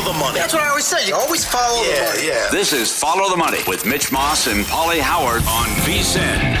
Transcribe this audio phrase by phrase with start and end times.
[0.00, 0.38] Always follow the, money.
[0.38, 1.08] That's what I always say.
[1.08, 2.28] You always follow yeah, the money.
[2.28, 2.48] Yeah.
[2.50, 6.56] This is Follow the Money with Mitch Moss and Pauly Howard on VSIN.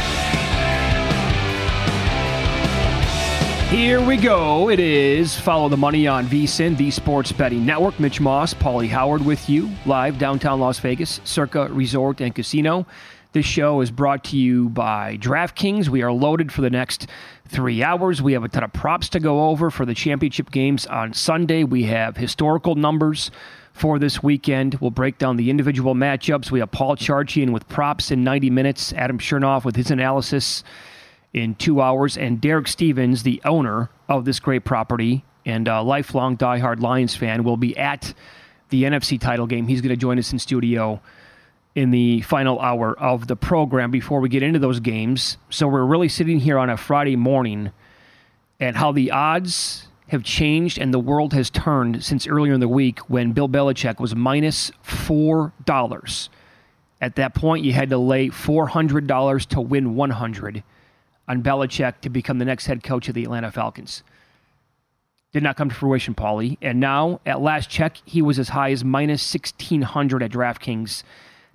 [3.70, 4.68] Here we go.
[4.68, 7.98] It is Follow the Money on VSIN, the Sports Betting Network.
[7.98, 12.86] Mitch Moss, Paulie Howard with you, live downtown Las Vegas, Circa Resort and Casino.
[13.32, 15.88] This show is brought to you by DraftKings.
[15.88, 17.06] We are loaded for the next
[17.46, 18.20] three hours.
[18.20, 21.62] We have a ton of props to go over for the championship games on Sunday.
[21.62, 23.30] We have historical numbers
[23.72, 24.78] for this weekend.
[24.80, 26.50] We'll break down the individual matchups.
[26.50, 30.64] We have Paul Charchian with props in 90 minutes, Adam Chernoff with his analysis
[31.32, 36.36] in two hours, and Derek Stevens, the owner of this great property and a lifelong
[36.36, 38.12] diehard Lions fan, will be at
[38.70, 39.68] the NFC title game.
[39.68, 41.00] He's going to join us in studio
[41.74, 45.36] in the final hour of the program before we get into those games.
[45.50, 47.70] So we're really sitting here on a Friday morning
[48.58, 52.68] and how the odds have changed and the world has turned since earlier in the
[52.68, 56.28] week when Bill Belichick was minus $4.
[57.00, 60.62] At that point, you had to lay $400 to win 100
[61.28, 64.02] on Belichick to become the next head coach of the Atlanta Falcons.
[65.32, 66.58] Did not come to fruition, Paulie.
[66.60, 71.04] And now, at last check, he was as high as minus 1600 at DraftKings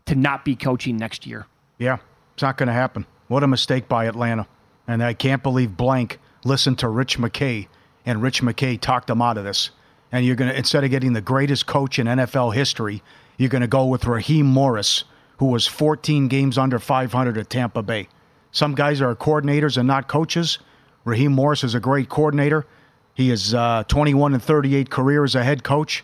[0.06, 1.46] to not be coaching next year.
[1.78, 1.98] Yeah,
[2.34, 3.06] it's not going to happen.
[3.28, 4.48] What a mistake by Atlanta.
[4.88, 7.68] And I can't believe Blank listened to Rich McKay,
[8.06, 9.72] and Rich McKay talked him out of this.
[10.12, 13.02] And you're going to, instead of getting the greatest coach in NFL history,
[13.38, 15.04] you're going to go with Raheem Morris,
[15.38, 18.08] who was 14 games under 500 at Tampa Bay.
[18.52, 20.60] Some guys are coordinators and not coaches.
[21.04, 22.66] Raheem Morris is a great coordinator.
[23.14, 26.04] He is uh, 21 and 38 career as a head coach.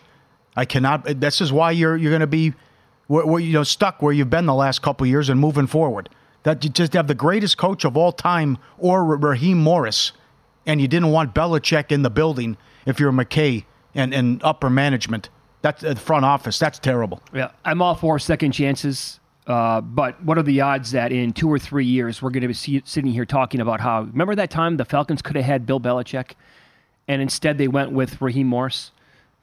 [0.56, 1.06] I cannot.
[1.20, 2.54] This is why you're you're going to be
[3.08, 6.10] where, where, you know stuck where you've been the last couple years and moving forward.
[6.44, 10.12] That you just have the greatest coach of all time or Raheem Morris,
[10.66, 15.30] and you didn't want Belichick in the building if you're McKay and, and upper management.
[15.62, 16.58] That's the front office.
[16.58, 17.22] That's terrible.
[17.34, 19.20] Yeah, I'm all for second chances.
[19.48, 22.48] Uh, but what are the odds that in two or three years we're going to
[22.48, 24.04] be see, sitting here talking about how?
[24.04, 26.32] Remember that time the Falcons could have had Bill Belichick,
[27.08, 28.92] and instead they went with Raheem Morris.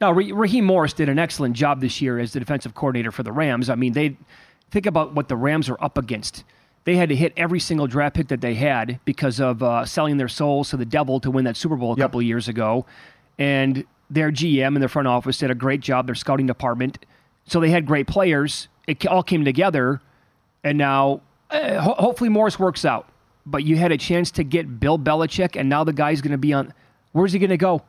[0.01, 3.33] Now, Raheem Morris did an excellent job this year as the defensive coordinator for the
[3.33, 3.69] Rams.
[3.69, 4.17] I mean, they
[4.71, 6.45] think about what the Rams are up against.
[6.85, 10.17] They had to hit every single draft pick that they had because of uh, selling
[10.17, 12.05] their souls to the devil to win that Super Bowl a yep.
[12.05, 12.85] couple of years ago.
[13.37, 17.05] And their GM and their front office did a great job, their scouting department.
[17.45, 18.69] So they had great players.
[18.87, 20.01] It all came together.
[20.63, 21.21] And now,
[21.51, 23.07] uh, ho- hopefully, Morris works out.
[23.45, 26.37] But you had a chance to get Bill Belichick, and now the guy's going to
[26.37, 26.73] be on.
[27.11, 27.81] Where's he going to go?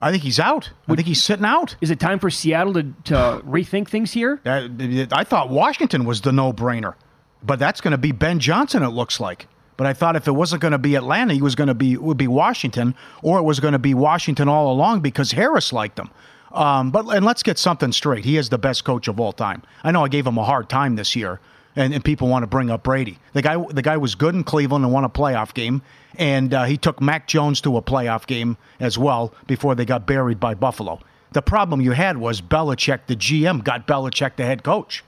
[0.00, 0.70] I think he's out.
[0.86, 1.74] I think he's sitting out.
[1.80, 4.40] Is it time for Seattle to, to rethink things here?
[4.46, 4.68] Uh,
[5.10, 6.94] I thought Washington was the no brainer,
[7.42, 8.82] but that's going to be Ben Johnson.
[8.84, 9.48] It looks like.
[9.76, 11.96] But I thought if it wasn't going to be Atlanta, he was going to be
[11.96, 15.98] would be Washington, or it was going to be Washington all along because Harris liked
[15.98, 16.10] him.
[16.52, 18.24] Um, but and let's get something straight.
[18.24, 19.62] He is the best coach of all time.
[19.84, 21.40] I know I gave him a hard time this year,
[21.78, 23.18] and, and people want to bring up Brady.
[23.32, 25.80] The guy the guy was good in Cleveland and won a playoff game
[26.16, 30.06] and uh, he took Mac Jones to a playoff game as well before they got
[30.06, 31.00] buried by Buffalo.
[31.32, 35.04] The problem you had was Belichick, the GM, got Belichick the head coach.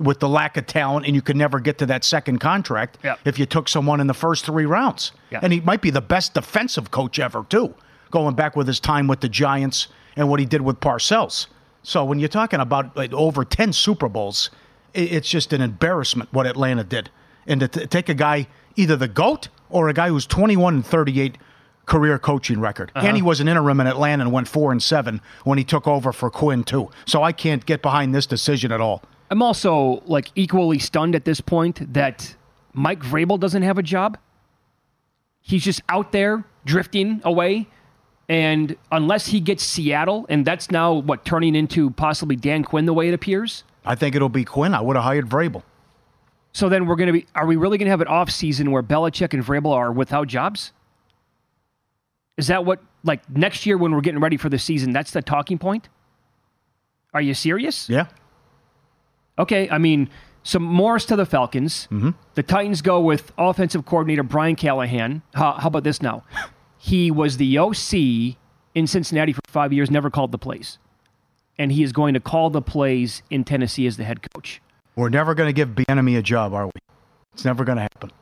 [0.00, 3.18] with the lack of talent, and you could never get to that second contract Yep.
[3.24, 5.12] if you took someone in the first three rounds.
[5.30, 5.38] Yeah.
[5.42, 7.74] And he might be the best defensive coach ever, too,
[8.10, 9.86] going back with his time with the Giants
[10.16, 11.46] and what he did with Parcells.
[11.84, 14.50] So when you're talking about like, over 10 Super Bowls,
[14.94, 17.10] it's just an embarrassment what Atlanta did.
[17.46, 18.46] And to t- take a guy,
[18.76, 21.36] either the GOAT or a guy who's 21 and 38
[21.86, 22.90] career coaching record.
[22.94, 23.06] Uh-huh.
[23.06, 25.86] And he was an interim in Atlanta and went 4 and 7 when he took
[25.86, 26.90] over for Quinn, too.
[27.06, 29.02] So I can't get behind this decision at all.
[29.30, 32.34] I'm also like equally stunned at this point that
[32.72, 34.18] Mike Vrabel doesn't have a job.
[35.40, 37.68] He's just out there drifting away.
[38.28, 42.94] And unless he gets Seattle, and that's now what turning into possibly Dan Quinn the
[42.94, 43.64] way it appears.
[43.84, 44.74] I think it'll be Quinn.
[44.74, 45.62] I would have hired Vrabel.
[46.52, 48.70] So then we're going to be, are we really going to have an off season
[48.70, 50.72] where Belichick and Vrabel are without jobs?
[52.36, 55.20] Is that what, like next year when we're getting ready for the season, that's the
[55.22, 55.88] talking point?
[57.12, 57.88] Are you serious?
[57.88, 58.06] Yeah.
[59.38, 60.08] Okay, I mean,
[60.44, 61.88] some Morris to the Falcons.
[61.90, 62.10] Mm-hmm.
[62.34, 65.22] The Titans go with offensive coordinator Brian Callahan.
[65.34, 66.22] How, how about this now?
[66.78, 68.36] He was the OC
[68.74, 70.78] in Cincinnati for five years, never called the plays.
[71.58, 74.60] And he is going to call the plays in Tennessee as the head coach.
[74.96, 76.72] We're never going to give Bieniemy a job, are we?
[77.32, 78.10] It's never going to happen.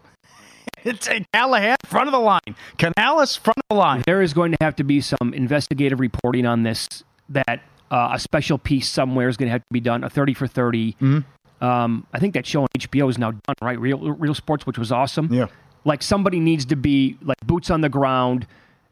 [0.84, 2.56] It's a Callahan, front of the line.
[2.76, 4.02] Canales, front of the line.
[4.04, 6.88] There is going to have to be some investigative reporting on this
[7.28, 7.62] that
[7.92, 10.48] uh, a special piece somewhere is going to have to be done, a 30 for
[10.48, 10.96] 30.
[11.60, 13.78] Um, I think that show on HBO is now done, right?
[13.78, 15.32] Real, Real Sports, which was awesome.
[15.32, 15.46] Yeah.
[15.84, 18.48] Like somebody needs to be like boots on the ground,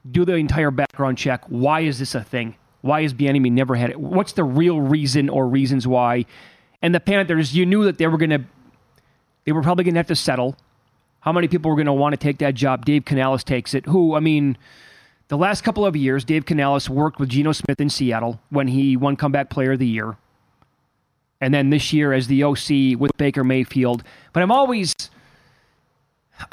[0.08, 1.42] do the entire background check.
[1.48, 2.54] Why is this a thing?
[2.82, 4.00] Why has Bieniemy never had it?
[4.00, 6.24] What's the real reason or reasons why?
[6.82, 8.44] And the Panthers, you knew that they were going to,
[9.44, 10.56] they were probably going to have to settle.
[11.20, 12.86] How many people were going to want to take that job?
[12.86, 13.84] Dave Canales takes it.
[13.86, 14.56] Who, I mean,
[15.28, 18.96] the last couple of years, Dave Canales worked with Geno Smith in Seattle when he
[18.96, 20.16] won Comeback Player of the Year.
[21.40, 24.02] And then this year as the OC with Baker Mayfield.
[24.32, 24.94] But I'm always,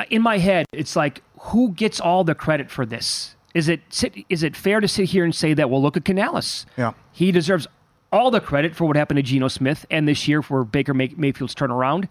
[0.09, 3.35] in my head, it's like, who gets all the credit for this?
[3.54, 3.82] Is it
[4.30, 5.70] is it fair to sit here and say that?
[5.70, 6.66] Well, look at Canales.
[6.78, 6.94] Yeah.
[7.12, 7.68] He deserves
[8.12, 11.14] all the credit for what happened to Geno Smith and this year for Baker May-
[11.18, 12.08] Mayfield's turnaround.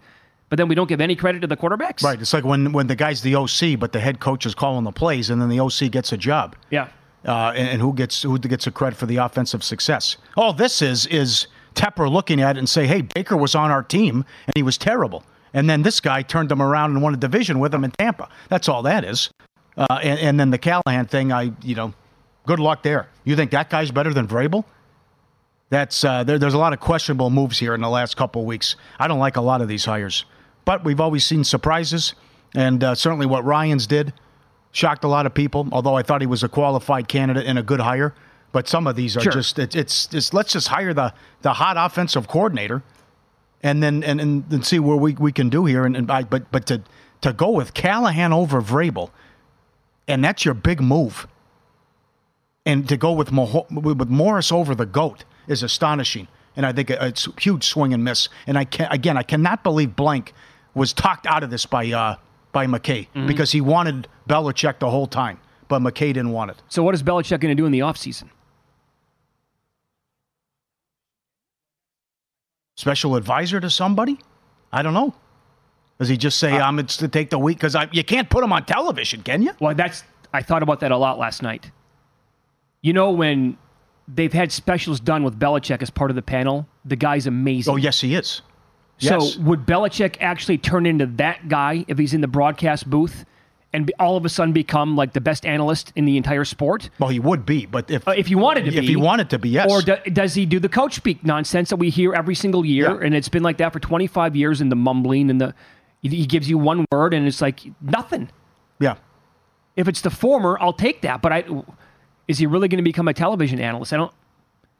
[0.49, 2.03] But then we don't give any credit to the quarterbacks.
[2.03, 2.19] Right.
[2.21, 4.93] It's like when, when the guy's the OC, but the head coach is calling the
[4.93, 6.55] plays, and then the OC gets a job.
[6.69, 6.87] Yeah.
[7.25, 10.17] Uh, and, and who gets who gets the credit for the offensive success?
[10.37, 13.83] All this is is Tepper looking at it and say, "Hey, Baker was on our
[13.83, 15.23] team and he was terrible."
[15.53, 18.29] And then this guy turned them around and won a division with him in Tampa.
[18.49, 19.29] That's all that is.
[19.77, 21.93] Uh, and, and then the Callahan thing, I you know,
[22.45, 23.07] good luck there.
[23.23, 24.65] You think that guy's better than Vrabel?
[25.69, 28.47] That's uh, there, there's a lot of questionable moves here in the last couple of
[28.47, 28.75] weeks.
[28.99, 30.25] I don't like a lot of these hires,
[30.65, 32.15] but we've always seen surprises,
[32.55, 34.13] and uh, certainly what Ryans did
[34.71, 35.67] shocked a lot of people.
[35.71, 38.15] Although I thought he was a qualified candidate and a good hire,
[38.53, 39.31] but some of these are Sure.
[39.33, 42.81] just it, it's just let's just hire the the hot offensive coordinator,
[43.61, 45.85] and then and and, and see where we, we can do here.
[45.85, 46.81] And, and I, but but to
[47.21, 49.09] to go with Callahan over Vrabel,
[50.07, 51.27] and that's your big move
[52.65, 56.27] and to go with Mo- with Morris over the goat is astonishing.
[56.57, 58.27] And I think it's a huge swing and miss.
[58.45, 60.33] And I can again, I cannot believe Blank
[60.75, 62.17] was talked out of this by uh,
[62.51, 65.39] by McKay because he wanted Belichick the whole time,
[65.69, 66.57] but McKay didn't want it.
[66.67, 68.29] So what is Belichick going to do in the offseason?
[72.75, 74.19] Special advisor to somebody?
[74.71, 75.13] I don't know.
[75.99, 77.57] Does he just say I'm it's to take the week?
[77.57, 79.51] Because you can't put him on television, can you?
[79.59, 80.03] Well, that's
[80.33, 81.71] I thought about that a lot last night.
[82.81, 83.57] You know when
[84.07, 87.73] they've had specials done with Belichick as part of the panel, the guy's amazing.
[87.73, 88.41] Oh yes, he is.
[88.99, 89.37] So Yes.
[89.37, 93.25] would Belichick actually turn into that guy if he's in the broadcast booth
[93.73, 96.89] and all of a sudden become like the best analyst in the entire sport?
[96.99, 98.95] Well, he would be, but if Uh, if you wanted to be if be, he
[98.95, 99.69] wanted to be, yes.
[99.69, 102.91] Or do, does he do the coach speak nonsense that we hear every single year?
[102.99, 103.05] Yeah.
[103.05, 105.53] And it's been like that for 25 years and the mumbling and the
[106.01, 108.29] he- gives you one word and it's like nothing.
[108.79, 108.95] yeah.
[109.75, 111.21] If it's the former, I'll take that.
[111.21, 111.45] But I
[112.27, 113.93] is he really going to become a television analyst?
[113.93, 114.11] I don't.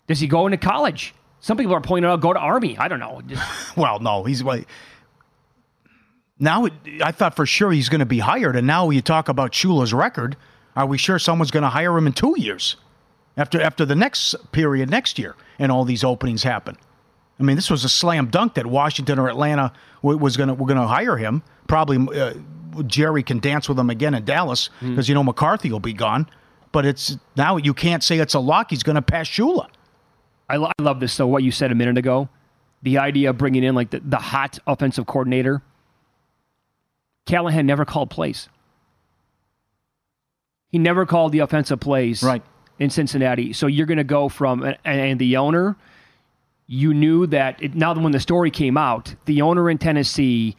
[0.07, 1.13] Does he go into college?
[1.39, 2.77] Some people are pointing out go to Army.
[2.79, 3.21] I don't know.
[3.27, 3.43] Just-
[3.77, 4.67] Well, no, he's like
[6.39, 6.65] now.
[6.65, 9.51] it- I thought for sure he's going to be hired, and now you talk about
[9.51, 10.35] Shula's record.
[10.75, 12.75] Are we sure someone's going to hire him in two years
[13.35, 16.75] after after the next period next year, and all these openings happen?
[17.39, 20.55] I mean, this was a slam dunk that Washington or Atlanta wa- was going to
[20.55, 21.43] we're going to hire him.
[21.67, 22.33] Probably uh,
[22.87, 26.27] Jerry can dance with him again in Dallas because you know McCarthy will be gone.
[26.71, 28.69] But it's now you can't say it's a lock.
[28.71, 29.67] He's going to pass Shula.
[30.49, 31.27] I, lo- I love this though.
[31.27, 32.29] What you said a minute ago,
[32.81, 35.61] the idea of bringing in like the, the hot offensive coordinator.
[37.25, 38.47] Callahan never called plays.
[40.69, 42.43] He never called the offensive plays Right.
[42.79, 43.53] in Cincinnati.
[43.53, 45.75] So you're going to go from and, and the owner.
[46.67, 50.55] You knew that it, now when the story came out, the owner in Tennessee,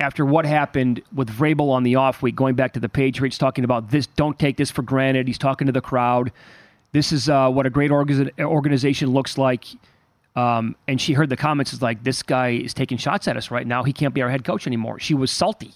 [0.00, 3.64] after what happened with Vrabel on the off week, going back to the Patriots, talking
[3.64, 5.28] about this, don't take this for granted.
[5.28, 6.32] He's talking to the crowd.
[6.90, 9.64] This is uh, what a great orga- organization looks like.
[10.34, 13.50] Um, and she heard the comments is like, this guy is taking shots at us
[13.50, 13.84] right now.
[13.84, 14.98] He can't be our head coach anymore.
[14.98, 15.72] She was salty.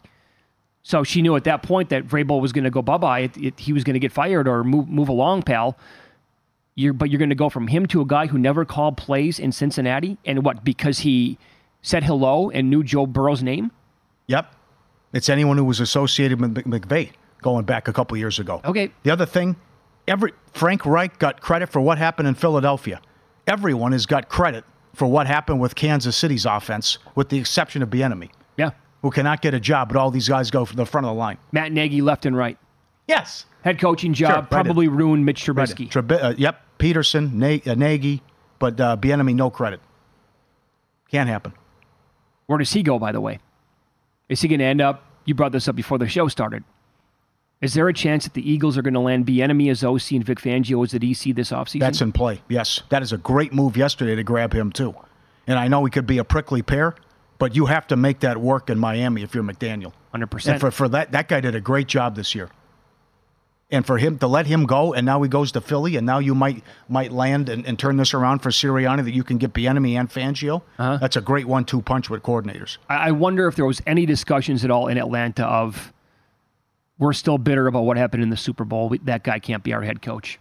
[0.82, 3.30] So she knew at that point that Vrabel was going to go bye bye.
[3.56, 5.76] He was going to get fired or move move along, pal.
[6.76, 9.38] You're, but you're going to go from him to a guy who never called plays
[9.38, 11.38] in Cincinnati, and what because he
[11.82, 13.72] said hello and knew Joe Burrow's name.
[14.28, 14.52] Yep,
[15.12, 17.10] it's anyone who was associated with McVay
[17.42, 18.60] going back a couple years ago.
[18.64, 18.92] Okay.
[19.02, 19.56] The other thing,
[20.06, 23.00] every Frank Reich got credit for what happened in Philadelphia.
[23.46, 24.64] Everyone has got credit
[24.94, 28.30] for what happened with Kansas City's offense, with the exception of Bieniemy.
[28.56, 28.70] Yeah
[29.06, 31.18] who cannot get a job, but all these guys go from the front of the
[31.18, 31.38] line.
[31.52, 32.58] Matt Nagy left and right.
[33.06, 33.46] Yes.
[33.62, 35.94] Head coaching job sure, probably ruined Mitch Trubisky.
[35.94, 38.22] Right uh, yep, Pederson, Na- uh, Nagy,
[38.58, 39.80] but uh, Bieniemy no credit.
[41.10, 41.52] Can't happen.
[42.46, 43.38] Where does he go, by the way?
[44.28, 45.04] Is he going to end up?
[45.24, 46.64] You brought this up before the show started.
[47.60, 50.24] Is there a chance that the Eagles are going to land Bieniemy as OC and
[50.24, 51.80] Vic Fangio as the DC this offseason?
[51.80, 52.42] That's in play.
[52.48, 54.94] Yes, that is a great move yesterday to grab him too.
[55.46, 56.94] And I know he could be a prickly pear,
[57.38, 59.92] but you have to make that work in Miami if you're McDaniel.
[60.14, 60.46] 100%.
[60.48, 62.50] And for, for that, that guy did a great job this year.
[63.68, 66.20] And for him to let him go, and now he goes to Philly, and now
[66.20, 69.52] you might might land and, and turn this around for Sirianni that you can get
[69.52, 70.62] Bieniemy and Fangio.
[70.78, 70.98] Uh-huh.
[70.98, 72.78] That's a great one-two punch with coordinators.
[72.88, 75.92] I wonder if there was any discussions at all in Atlanta of
[76.98, 78.88] we're still bitter about what happened in the Super Bowl.
[78.88, 80.38] We, that guy can't be our head coach.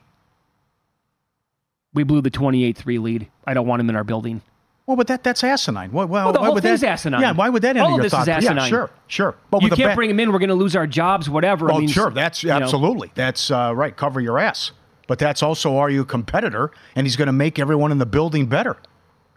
[1.94, 3.28] We blew the 28-3 lead.
[3.46, 4.42] I don't want him in our building.
[4.88, 5.92] Well, but that that's asinine.
[5.92, 7.22] Well, well, well the why whole would thing's that, asinine.
[7.22, 8.24] Yeah, why would that enter All your this thought?
[8.24, 8.58] is asinine.
[8.58, 9.36] Yeah, sure, sure.
[9.50, 10.32] But you can't ba- bring him in.
[10.32, 11.66] We're going to lose our jobs, whatever.
[11.66, 12.12] Well, I mean, sure.
[12.12, 13.08] That's absolutely.
[13.08, 13.14] Know.
[13.16, 13.96] That's uh, right.
[13.96, 14.72] Cover your ass.
[15.08, 18.06] But that's also are you a competitor, and he's going to make everyone in the
[18.06, 18.78] building better.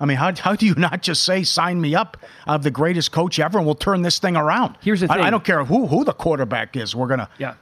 [0.00, 2.16] I mean, how, how do you not just say, sign me up?
[2.46, 4.76] I'm the greatest coach ever, and we'll turn this thing around.
[4.80, 5.18] Here's the thing.
[5.20, 6.94] I, I don't care who, who the quarterback is.
[6.94, 7.28] We're going to.
[7.38, 7.54] Yeah.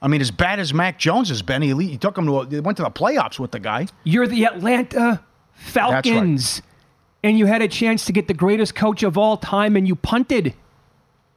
[0.00, 2.48] I mean, as bad as Mac Jones has been, he, he took him to a,
[2.48, 3.86] he went to the playoffs with the guy.
[4.04, 5.22] You're the Atlanta
[5.52, 6.62] Falcons
[7.22, 9.94] and you had a chance to get the greatest coach of all time and you
[9.94, 10.54] punted.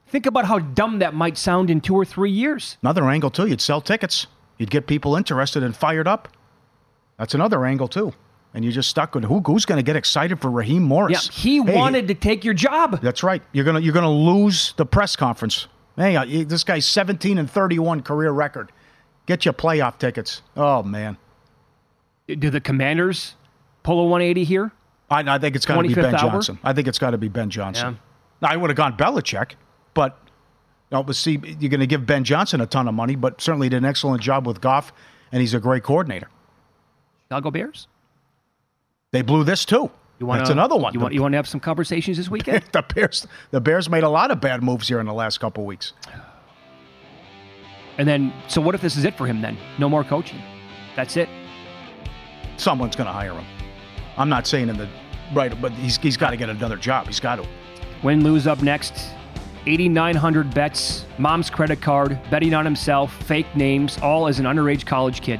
[0.07, 2.77] Think about how dumb that might sound in two or three years.
[2.81, 3.47] Another angle, too.
[3.47, 4.27] You'd sell tickets,
[4.57, 6.29] you'd get people interested and fired up.
[7.17, 8.13] That's another angle, too.
[8.53, 11.27] And you're just stuck with who, who's going to get excited for Raheem Morris?
[11.27, 13.01] Yeah, he hey, wanted to take your job.
[13.01, 13.41] That's right.
[13.51, 15.67] You're gonna you're gonna lose the press conference.
[15.97, 18.71] Hey, uh, this guy's 17 and 31 career record.
[19.25, 20.41] Get you playoff tickets.
[20.55, 21.17] Oh man.
[22.27, 23.35] Do the Commanders
[23.83, 24.71] pull a 180 here?
[25.09, 26.17] I, I think it's got to be Ben?
[26.17, 26.59] Johnson.
[26.63, 27.93] I think it's got to be Ben Johnson.
[27.93, 27.99] Yeah.
[28.41, 29.51] Now, I would have gone Belichick,
[29.93, 30.17] but
[30.91, 33.69] you know, see, you're going to give Ben Johnson a ton of money, but certainly
[33.69, 34.91] did an excellent job with Goff,
[35.31, 36.29] and he's a great coordinator.
[37.27, 37.87] Chicago Bears.
[39.11, 39.91] They blew this too.
[40.19, 40.93] You want That's another one.
[40.93, 42.63] You want, you want to have some conversations this weekend?
[42.71, 45.65] the Bears, the Bears made a lot of bad moves here in the last couple
[45.65, 45.93] weeks.
[47.97, 49.41] And then, so what if this is it for him?
[49.41, 50.41] Then no more coaching.
[50.95, 51.29] That's it.
[52.57, 53.45] Someone's going to hire him.
[54.17, 54.89] I'm not saying in the
[55.33, 57.07] right, but he's, he's got to get another job.
[57.07, 57.47] He's got to.
[58.03, 58.93] Win lose up next.
[59.67, 65.21] 8,900 bets, mom's credit card, betting on himself, fake names, all as an underage college
[65.21, 65.39] kid.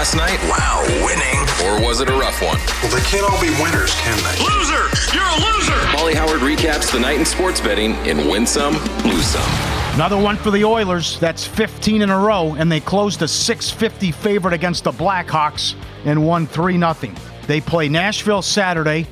[0.00, 0.40] Last night?
[0.48, 1.36] Wow, winning.
[1.68, 2.56] Or was it a rough one?
[2.80, 4.42] Well, they can't all be winners, can they?
[4.42, 4.88] Loser!
[5.14, 5.92] You're a loser!
[5.92, 8.72] Molly Howard recaps the night in sports betting in Win Some,
[9.04, 9.42] Lose Some.
[9.92, 11.20] Another one for the Oilers.
[11.20, 15.74] That's 15 in a row, and they closed a 650 favorite against the Blackhawks
[16.06, 16.94] and won 3 0.
[17.46, 19.06] They play Nashville Saturday.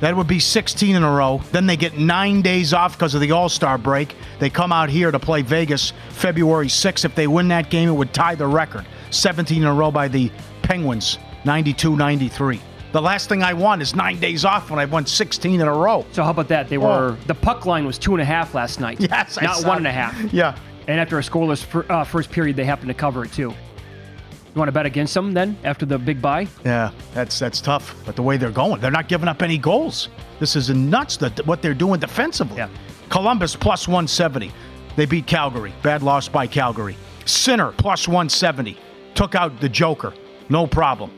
[0.00, 1.42] That would be 16 in a row.
[1.52, 4.14] Then they get nine days off because of the All Star break.
[4.38, 7.04] They come out here to play Vegas February 6th.
[7.04, 10.08] If they win that game, it would tie the record 17 in a row by
[10.08, 10.30] the
[10.62, 12.60] Penguins, 92 93.
[12.92, 15.72] The last thing I want is nine days off when I won 16 in a
[15.72, 16.04] row.
[16.12, 16.68] So how about that?
[16.68, 18.98] They were the puck line was two and a half last night.
[19.10, 20.32] Yes, I not one and it.
[20.32, 20.56] Yeah.
[20.88, 23.54] And after a scoreless fir- uh, first period, they happened to cover it too.
[24.54, 26.48] You want to bet against them then after the big buy?
[26.64, 27.94] Yeah, that's that's tough.
[28.04, 30.08] But the way they're going, they're not giving up any goals.
[30.40, 32.56] This is nuts that what they're doing defensively.
[32.56, 32.68] Yeah.
[33.10, 34.50] Columbus plus 170.
[34.96, 35.72] They beat Calgary.
[35.82, 36.96] Bad loss by Calgary.
[37.26, 38.76] Sinner plus 170.
[39.14, 40.12] Took out the Joker.
[40.48, 41.12] No problem.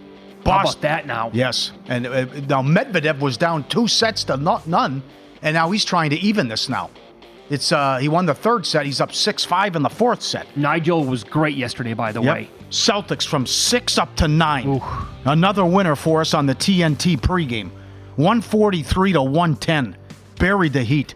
[0.45, 1.31] How about that now?
[1.33, 1.73] Yes.
[1.87, 5.03] And uh, now Medvedev was down two sets to no- none,
[5.41, 6.91] and now he's trying to even this now.
[7.49, 8.85] It's uh he won the third set.
[8.87, 10.47] He's up six five in the fourth set.
[10.57, 12.35] Nigel was great yesterday, by the Yep.
[12.35, 12.51] way.
[12.73, 14.81] Celtics from six up to nine.
[15.26, 17.71] Another winner for us on the TNT pregame.
[18.17, 19.95] 143 to 110.
[20.38, 21.14] Buried the Heat.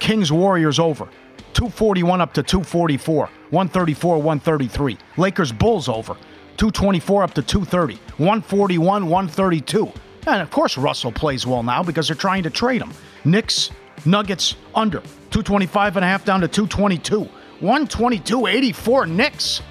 [0.00, 1.04] Kings Warriors over.
[1.52, 3.26] 241 up to 244.
[3.50, 4.98] 134 133.
[5.16, 6.14] Lakers Bulls over.
[6.56, 7.94] 224 up to 230.
[8.16, 9.92] 141 132.
[10.26, 12.92] And of course, Russell plays well now because they're trying to trade him.
[13.24, 13.70] Knicks,
[14.04, 14.98] Nuggets under.
[15.30, 17.20] 225 and a half down to 222.
[17.60, 19.62] 122 84 Knicks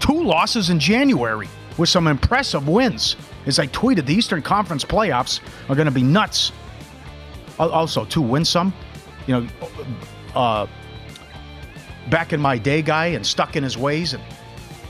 [0.00, 3.16] two losses in January with some impressive wins.
[3.46, 6.52] As I tweeted, the Eastern Conference playoffs are going to be nuts.
[7.58, 8.74] Also, to win some,
[9.26, 9.48] you know,
[10.34, 10.66] uh,
[12.10, 14.12] back in my day, guy, and stuck in his ways.
[14.14, 14.22] And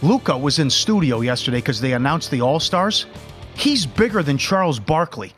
[0.02, 3.06] Luka was in studio yesterday because they announced the All Stars.
[3.54, 5.32] He's bigger than Charles Barkley.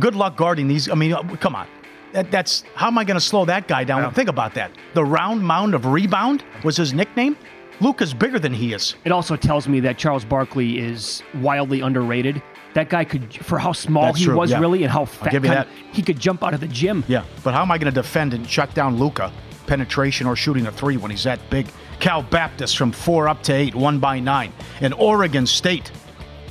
[0.00, 0.90] Good luck guarding these.
[0.90, 1.68] I mean, uh, come on.
[2.14, 4.14] That, that's how am I going to slow that guy down?
[4.14, 4.70] Think about that.
[4.94, 7.36] The round mound of rebound was his nickname.
[7.80, 8.94] Luka's bigger than he is.
[9.04, 12.40] It also tells me that Charles Barkley is wildly underrated.
[12.74, 14.60] That guy could, for how small That's he true, was, yeah.
[14.60, 15.66] really, and how fat give you that.
[15.66, 17.02] of- he could jump out of the gym.
[17.08, 19.32] Yeah, but how am I going to defend and shut down Luca?
[19.66, 21.66] Penetration or shooting a three when he's that big.
[21.98, 24.52] Cal Baptist from four up to eight, one by nine.
[24.80, 25.90] And Oregon State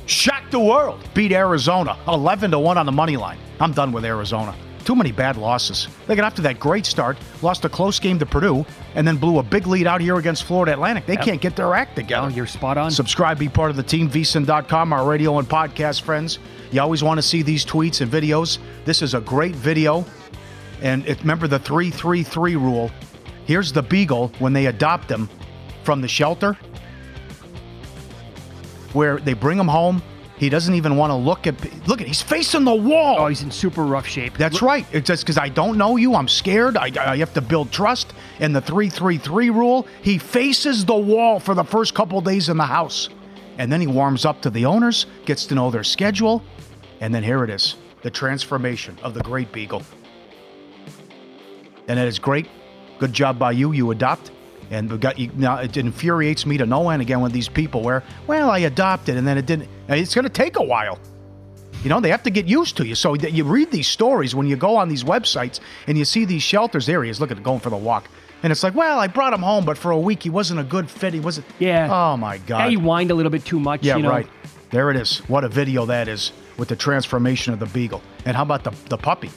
[0.06, 1.00] shocked the world.
[1.14, 3.38] Beat Arizona, eleven to one on the money line.
[3.60, 4.54] I'm done with Arizona.
[4.84, 5.88] Too many bad losses.
[6.06, 9.16] They got off to that great start, lost a close game to Purdue, and then
[9.16, 11.06] blew a big lead out here against Florida Atlantic.
[11.06, 12.26] They can't get their act together.
[12.26, 12.90] Oh, you're spot on.
[12.90, 16.38] Subscribe, be part of the team, vsin.com, our radio and podcast friends.
[16.70, 18.58] You always want to see these tweets and videos.
[18.84, 20.04] This is a great video.
[20.82, 22.90] And it, remember the 333 rule.
[23.46, 25.30] Here's the beagle when they adopt him
[25.82, 26.58] from the shelter,
[28.92, 30.02] where they bring him home.
[30.44, 31.54] He doesn't even want to look at.
[31.88, 33.16] Look at, he's facing the wall.
[33.18, 34.36] Oh, he's in super rough shape.
[34.36, 34.86] That's right.
[34.92, 36.14] It's just because I don't know you.
[36.14, 36.76] I'm scared.
[36.76, 38.12] I, I have to build trust.
[38.40, 42.66] And the 333 rule, he faces the wall for the first couple days in the
[42.66, 43.08] house.
[43.56, 46.42] And then he warms up to the owners, gets to know their schedule.
[47.00, 49.82] And then here it is the transformation of the Great Beagle.
[51.88, 52.48] And it is great.
[52.98, 53.72] Good job by you.
[53.72, 54.30] You adopt.
[54.70, 57.82] And we got you, now it infuriates me to no end again with these people
[57.82, 59.68] where, well, I adopted and then it didn't.
[59.88, 60.98] It's going to take a while.
[61.82, 62.94] You know, they have to get used to you.
[62.94, 66.42] So you read these stories when you go on these websites and you see these
[66.42, 66.86] shelters.
[66.86, 68.08] There he is, look at going for the walk.
[68.42, 70.64] And it's like, well, I brought him home, but for a week he wasn't a
[70.64, 71.14] good fit.
[71.14, 71.46] He wasn't.
[71.58, 71.88] Yeah.
[71.90, 72.70] Oh my God.
[72.70, 73.82] he whined a little bit too much.
[73.82, 74.10] yeah, you know?
[74.10, 74.28] right.
[74.70, 75.18] There it is.
[75.28, 78.02] What a video that is with the transformation of the beagle.
[78.24, 79.30] And how about the the puppy?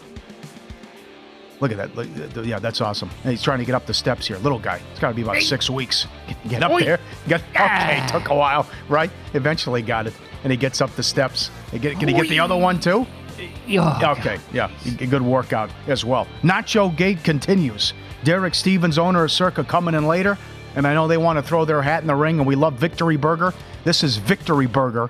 [1.59, 2.45] Look at that.
[2.45, 3.09] Yeah, that's awesome.
[3.23, 4.37] And he's trying to get up the steps here.
[4.37, 4.79] Little guy.
[4.91, 6.05] It's got to be about six weeks.
[6.47, 6.99] Get up there.
[7.27, 9.09] Get, okay, took a while, right?
[9.33, 10.13] Eventually got it.
[10.43, 11.49] and he gets up the steps.
[11.71, 13.05] He get, can he get the other one too?
[13.67, 14.13] Yeah.
[14.17, 14.71] Okay, yeah,
[15.09, 16.27] good workout as well.
[16.41, 17.93] Nacho Gate continues.
[18.23, 20.37] Derek Stevens, owner of Circa, coming in later,
[20.75, 22.73] and I know they want to throw their hat in the ring, and we love
[22.75, 23.53] Victory Burger.
[23.83, 25.09] This is Victory Burger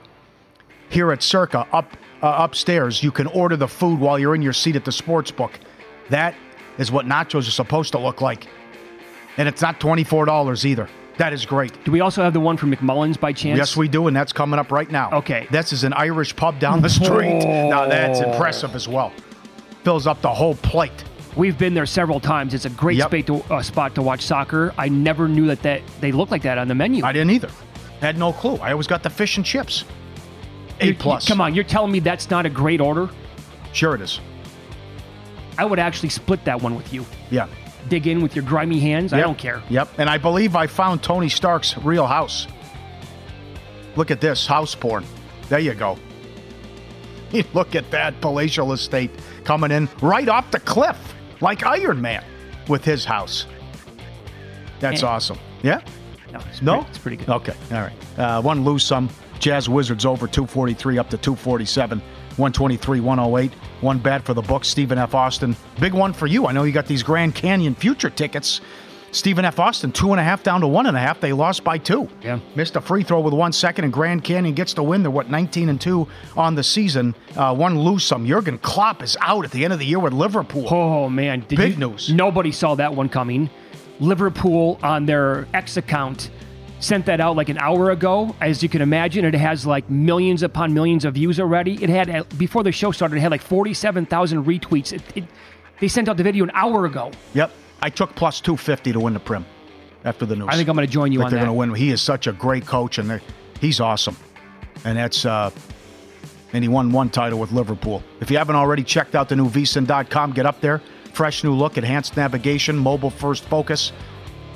[0.89, 3.01] here at Circa up uh, upstairs.
[3.03, 5.51] You can order the food while you're in your seat at the sports book.
[6.10, 6.36] That
[6.78, 8.48] is what nachos are supposed to look like,
[9.38, 10.88] and it's not twenty four dollars either.
[11.17, 11.84] That is great.
[11.84, 13.58] Do we also have the one from McMullen's by chance?
[13.58, 15.10] Yes, we do, and that's coming up right now.
[15.12, 15.48] Okay.
[15.50, 17.43] This is an Irish pub down the street.
[17.43, 18.32] Now that's Oh.
[18.32, 19.12] impressive as well.
[19.84, 21.04] Fills up the whole plate.
[21.36, 22.54] We've been there several times.
[22.54, 23.08] It's a great Yep.
[23.10, 24.74] spot, to, uh, spot to watch soccer.
[24.78, 27.04] I never knew that, that they look like that on the menu.
[27.04, 27.50] I didn't either.
[28.00, 28.58] Had no clue.
[28.62, 29.86] I always got the fish and chips.
[30.82, 31.28] A plus.
[31.28, 33.10] Come on, you're telling me that's not a great order?
[33.74, 34.20] Sure it is.
[35.58, 37.06] I would actually split that one with you.
[37.32, 37.48] Yeah.
[37.89, 39.13] Dig in with your grimy hands.
[39.13, 39.63] I don't care.
[39.70, 39.89] Yep.
[39.98, 42.48] And I believe I found Tony Stark's real house.
[43.96, 45.06] Look at this house porn.
[45.50, 45.98] There you go.
[47.54, 49.12] Look at that palatial estate
[49.43, 50.98] coming in right off the cliff,
[51.41, 52.24] like Iron Man
[52.67, 53.46] with his house.
[54.80, 55.08] That's Eh.
[55.08, 55.39] awesome.
[55.63, 55.82] Yeah?
[56.32, 56.74] No, it's, No?
[56.76, 57.30] Pretty, it's pretty good.
[57.30, 57.54] Okay.
[57.72, 58.20] All right.
[58.20, 59.10] Uh, one lose some.
[59.39, 62.02] Jazz Wizards over 243 up to 247.
[62.38, 63.52] 123, 108.
[63.82, 64.63] One bad for the book.
[64.65, 65.13] Stephen F.
[65.15, 65.56] Austin.
[65.80, 66.47] Big one for you.
[66.47, 68.62] I know you got these Grand Canyon future tickets.
[69.12, 69.58] Stephen F.
[69.58, 71.19] Austin, two and a half down to one and a half.
[71.21, 72.10] They lost by two.
[72.21, 72.39] Yeah.
[72.56, 75.02] Missed a free throw with one second, and Grand Canyon gets the win.
[75.02, 77.15] They're what 19 and two on the season.
[77.36, 78.28] Uh, one lose some.
[78.28, 80.67] Jurgen Klopp is out at the end of the year with Liverpool.
[80.71, 82.12] Oh man, Did Big you- news.
[82.12, 83.50] Nobody saw that one coming.
[84.00, 86.30] Liverpool on their X account
[86.80, 88.36] sent that out like an hour ago.
[88.42, 91.82] As you can imagine, it has like millions upon millions of views already.
[91.84, 94.94] It had before the show started, it had like forty-seven thousand retweets.
[94.94, 95.24] It, it,
[95.80, 97.12] they sent out the video an hour ago.
[97.34, 97.52] Yep.
[97.82, 99.46] I took plus 250 to win the Prim
[100.04, 100.48] after the news.
[100.50, 101.46] I think I'm going to join you think on they're that.
[101.46, 101.80] going to win.
[101.80, 103.22] He is such a great coach, and
[103.62, 104.18] he's awesome.
[104.84, 105.52] And that's uh,
[106.54, 108.04] and he won one title with Liverpool.
[108.22, 110.82] If you haven't already checked out the new vsin.com, get up there.
[111.13, 113.92] Fresh new look, enhanced navigation, mobile first focus.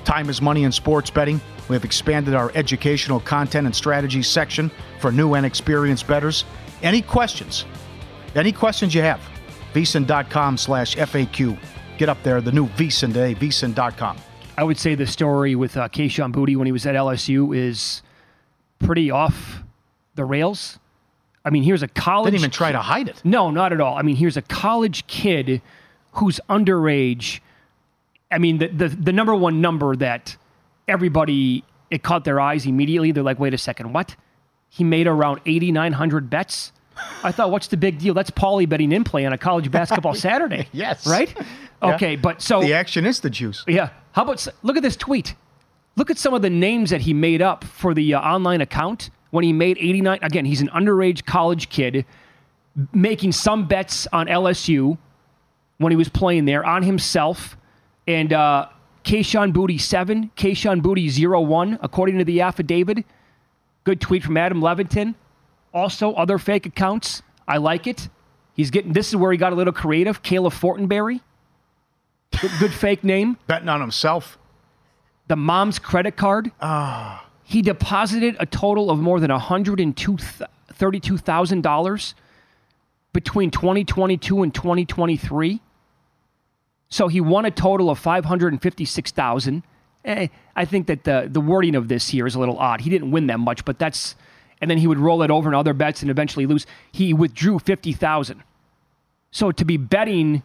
[0.04, 1.40] Time is money in sports betting.
[1.72, 6.44] We have expanded our educational content and strategy section for new and experienced bettors.
[6.82, 7.64] Any questions?
[8.36, 9.22] Any questions you have?
[9.74, 11.58] vsin.com slash FAQ.
[11.98, 14.18] Get up there, the new vsin today, vsin.com.
[14.58, 18.02] I would say the story with uh, Kayshon Boutte when he was at LSU is
[18.80, 19.64] pretty off
[20.16, 20.78] the rails.
[21.46, 22.32] I mean, here's a college.
[22.32, 23.22] Didn't even try to hide it.
[23.24, 23.98] No, not at all.
[23.98, 25.62] I mean, here's a college kid
[26.16, 27.40] who's underage.
[28.30, 30.36] I mean, the the, the number one number that
[30.88, 33.12] everybody it caught their eyes immediately.
[33.12, 34.16] They're like, wait a second, what?
[34.70, 36.72] He made around 8,900 bets.
[37.24, 38.14] I thought, what's the big deal?
[38.14, 40.68] That's Paulie betting in play on a college basketball Saturday.
[40.72, 41.06] Yes.
[41.08, 41.34] Right?
[41.84, 41.96] Yeah.
[41.96, 43.64] Okay, but so The action is the juice.
[43.68, 43.90] yeah.
[44.14, 45.36] How about look at this tweet?
[45.96, 49.10] Look at some of the names that he made up for the uh, online account
[49.32, 50.20] when he made 89.
[50.22, 52.06] Again, he's an underage college kid
[52.94, 54.98] making some bets on LSU
[55.80, 57.58] when he was playing there on himself
[58.08, 58.68] and uh,
[59.04, 63.06] Kayshon Boutte 7, Kayshon Boutte 01, according to the affidavit.
[63.84, 65.16] Good tweet from Adam Levitan.
[65.74, 67.24] Also, other fake accounts.
[67.48, 68.10] I like it.
[68.54, 70.22] He's getting this is where he got a little creative.
[70.22, 71.22] Caleb Fortenberry.
[72.40, 74.38] Good, good fake name Betting on himself.
[75.28, 76.52] the mom's credit card.
[76.62, 77.26] Ah.
[77.44, 82.14] He deposited a total of more than $132,000
[83.14, 85.60] between 2022 and 2023.
[86.92, 89.64] So he won a total of 556,000.
[90.04, 92.82] Eh, I think that the the wording of this here is a little odd.
[92.82, 94.16] He didn't win that much, but that's
[94.60, 96.68] and then he would roll it over in other bets and eventually lose.
[96.92, 98.44] He withdrew 50,000.
[99.32, 100.44] So to be betting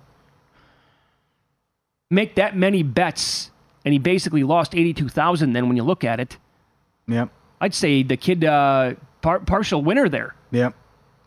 [2.11, 3.51] make that many bets
[3.85, 6.39] and he basically lost 82,000 then when you look at it.
[7.09, 7.31] Yep.
[7.61, 10.35] I'd say the kid uh, par- partial winner there.
[10.53, 10.75] Yep.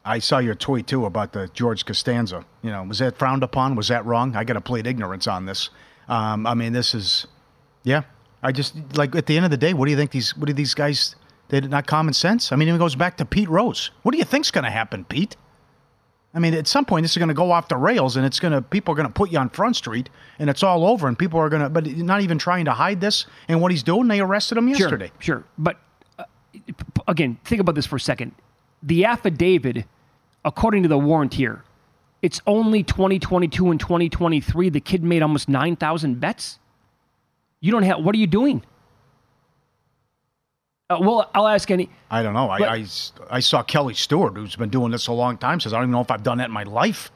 [0.06, 2.46] I saw your tweet too about the George Costanza.
[2.62, 3.76] You know, was that frowned upon?
[3.76, 4.36] Was that wrong?
[4.36, 5.70] I got to plead ignorance on this.
[6.08, 7.28] Um, I mean, this is,
[7.84, 8.04] yeah.
[8.42, 10.36] I just like at the end of the day, what do you think these?
[10.38, 11.16] What do these guys?
[11.50, 12.52] They did not common sense.
[12.52, 13.92] I mean, it goes back to Pete Rose.
[14.04, 15.36] What do you think's going to happen, Pete?
[16.34, 18.40] I mean, at some point, this is going to go off the rails, and it's
[18.40, 21.08] going to people are going to put you on Front Street, and it's all over,
[21.08, 23.84] and people are going to, but not even trying to hide this and what he's
[23.84, 24.08] doing.
[24.08, 25.12] They arrested him yesterday.
[25.20, 25.44] Sure, sure.
[25.58, 25.78] But
[26.20, 26.26] uh,
[27.08, 28.34] again, think about this for a second.
[28.82, 29.86] The affidavit,
[30.46, 31.64] according to the warrant here,
[32.22, 34.70] it's only 2022 and 2023.
[34.70, 36.60] The kid made almost 9,000 bets.
[37.62, 38.64] You don't have, what are you doing?
[40.90, 41.90] Uh, well, I'll ask any.
[42.10, 42.50] I don't know.
[42.50, 42.86] I, But- I,
[43.30, 45.92] I saw Kelly Stewart, who's been doing this a long time, says, I don't even
[45.92, 47.12] know if I've done that in my life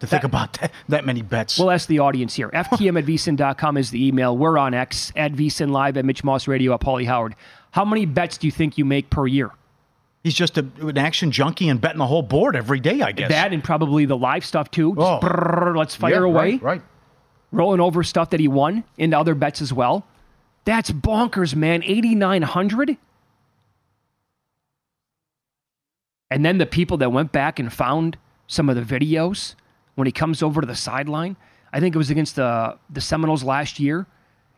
[0.00, 1.58] to think about that, that many bets.
[1.58, 2.48] We'll ask the audience here.
[2.54, 4.36] FTM at vsin.com is the email.
[4.36, 7.36] We're on X, at vsin live, at Mitch Moss Radio, at Paulie Howard.
[7.70, 9.50] How many bets do you think you make per year?
[10.22, 13.28] He's just a, an action junkie and betting the whole board every day, I guess.
[13.30, 14.94] That and probably the live stuff too.
[14.94, 15.18] Just Oh.
[15.20, 16.50] brrr, let's fire Yeah, away.
[16.52, 16.82] Right, right.
[17.50, 20.06] Rolling over stuff that he won into other bets as well.
[20.64, 21.82] That's bonkers, man.
[21.84, 22.96] 8,900.
[26.30, 29.54] And then the people that went back and found some of the videos
[29.96, 31.36] when he comes over to the sideline.
[31.72, 34.06] I think it was against the, the Seminoles last year.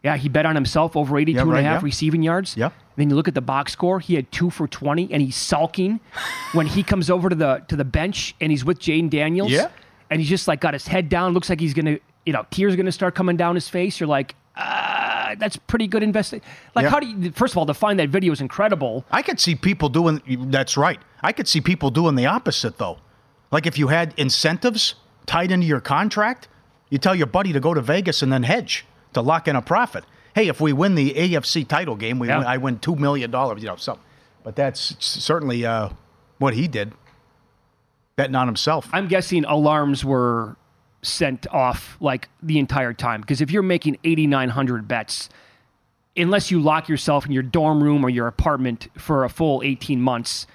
[0.04, 1.86] Yeah, he bet on himself over 82 Yeah, and a half yeah.
[1.86, 2.56] receiving yards.
[2.56, 2.70] Yeah.
[2.96, 5.98] Then you look at the box score, he had 2 for 20 and he's sulking
[6.52, 9.50] when he comes over to the to the bench and he's with Jayden Daniels.
[9.50, 9.68] Yeah.
[10.10, 12.44] And he's just like got his head down, looks like he's going to, you know,
[12.50, 13.98] tears are going to start coming down his face.
[13.98, 16.42] You're like, uh, that's pretty good investing.
[16.74, 16.90] Like Yeah.
[16.90, 19.04] how do you first of all, to find that video is incredible.
[19.10, 21.00] I could see people doing that's right.
[21.22, 22.98] I could see people doing the opposite though.
[23.50, 26.48] Like if you had incentives tied into your contract,
[26.90, 29.62] you tell your buddy to go to Vegas and then hedge to lock in a
[29.62, 30.04] profit.
[30.34, 32.38] Hey, if we win the AFC title game, we Yeah.
[32.38, 33.62] win, I win two million dollars.
[33.62, 34.04] You know, something.
[34.42, 35.88] But that's certainly uh,
[36.38, 36.92] what he did,
[38.16, 38.88] betting on himself.
[38.92, 40.56] I'm guessing alarms were
[41.02, 45.28] sent off like the entire time because if you're making 8900 bets
[46.16, 50.00] unless you lock yourself in your dorm room or your apartment for a full 18
[50.00, 50.46] months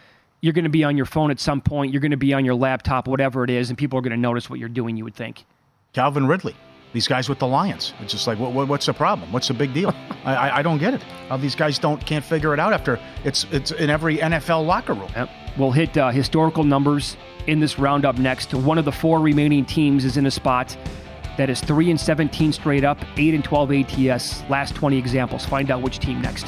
[0.41, 2.45] you're going to be on your phone at some point you're going to be on
[2.45, 5.03] your laptop whatever it is and people are going to notice what you're doing you
[5.03, 5.45] would think
[5.93, 6.55] Calvin Ridley.
[6.91, 7.93] These guys with the Lions.
[8.01, 9.31] It's just like, what, what, what's the problem?
[9.31, 9.93] What's the big deal?
[10.25, 11.03] I, I, I don't get it.
[11.29, 14.93] How these guys don't can't figure it out after it's it's in every NFL locker
[14.93, 15.09] room.
[15.15, 15.29] Yep.
[15.57, 18.53] We'll hit uh, historical numbers in this roundup next.
[18.53, 20.75] One of the four remaining teams is in a spot
[21.37, 24.43] that is 3 and 17 straight up, 8 and 12 ATS.
[24.49, 25.45] Last 20 examples.
[25.45, 26.47] Find out which team next.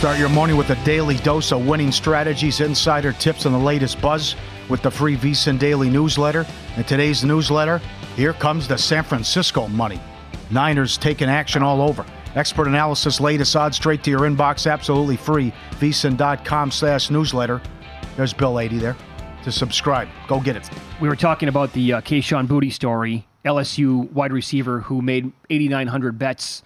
[0.00, 4.00] Start your morning with a daily dose of winning strategies, insider tips, and the latest
[4.00, 4.34] buzz
[4.70, 6.46] with the free VSiN Daily newsletter.
[6.78, 7.82] In today's newsletter,
[8.16, 10.00] here comes the San Francisco money.
[10.50, 12.06] Niners taking action all over.
[12.34, 15.52] Expert analysis, latest odds straight to your inbox, absolutely free.
[15.72, 17.60] VSiN.com slash newsletter.
[18.16, 18.96] There's Bill 80 there
[19.44, 20.08] to subscribe.
[20.28, 20.66] Go get it.
[20.98, 26.18] We were talking about the uh, Kayshon Boutte story, LSU wide receiver who made 8,900
[26.18, 26.62] bets,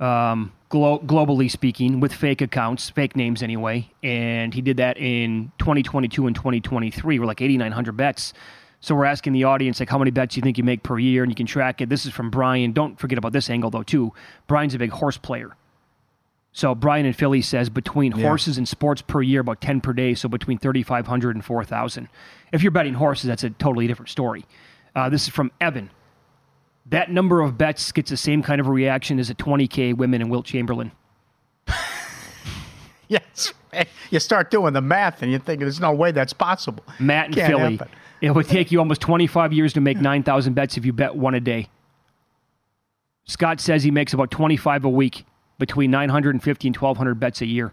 [0.00, 3.90] um, glo- globally speaking, with fake accounts, fake names anyway.
[4.02, 7.18] And he did that in 2022 and 2023.
[7.18, 8.32] We're like 8,900 bets.
[8.80, 11.22] So we're asking the audience, like, how many bets you think you make per year?
[11.22, 11.88] And you can track it.
[11.88, 12.72] This is from Brian.
[12.72, 14.12] Don't forget about this angle, though, too.
[14.48, 15.54] Brian's a big horse player.
[16.54, 18.26] So Brian in Philly says between Yeah.
[18.26, 22.08] horses and sports per year, about 10 per day, so between 3,500 and 4,000.
[22.52, 24.44] If you're betting horses, that's a totally different story.
[24.96, 25.90] Uh, this is from Evan.
[26.86, 30.30] That number of bets gets the same kind of reaction as a 20K women and
[30.30, 30.92] Wilt Chamberlain.
[33.08, 33.52] Yes.
[34.10, 36.82] You start doing the math and you think there's no way that's possible.
[36.98, 37.76] Matt in Can't Philly.
[37.76, 37.88] happen.
[38.22, 41.34] It would take you almost 25 years to make 9,000 bets if you bet one
[41.34, 41.68] a day.
[43.24, 45.26] Scott says he makes about 25 a week,
[45.58, 47.72] between 950 and 1,200 bets a year.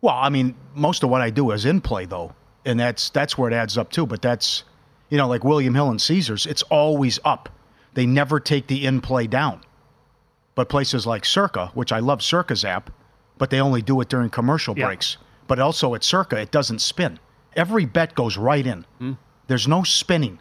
[0.00, 3.36] Well, I mean, most of what I do is in play though, and that's that's
[3.36, 4.06] where it adds up too.
[4.06, 4.64] But that's
[5.10, 7.48] you know, like William Hill and Caesars, it's always up.
[7.94, 9.60] They never take the in play down.
[10.54, 12.90] But places like Circa, which I love Circa's app,
[13.38, 14.86] but they only do it during commercial Yeah.
[14.86, 15.16] breaks.
[15.46, 17.18] But also at Circa, it doesn't spin.
[17.54, 18.84] Every bet goes right in.
[18.98, 19.12] Hmm.
[19.46, 20.40] There's no spinning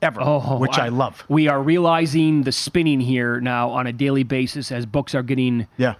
[0.00, 1.24] ever, Oh, which I, love.
[1.28, 5.66] We are realizing the spinning here now on a daily basis as books are getting
[5.76, 5.94] Yeah.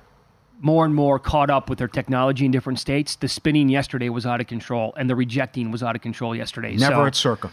[0.61, 3.15] more and more caught up with their technology in different states.
[3.17, 6.77] The spinning yesterday was out of control, and the rejecting was out of control yesterday.
[6.77, 7.51] Never so at Circa.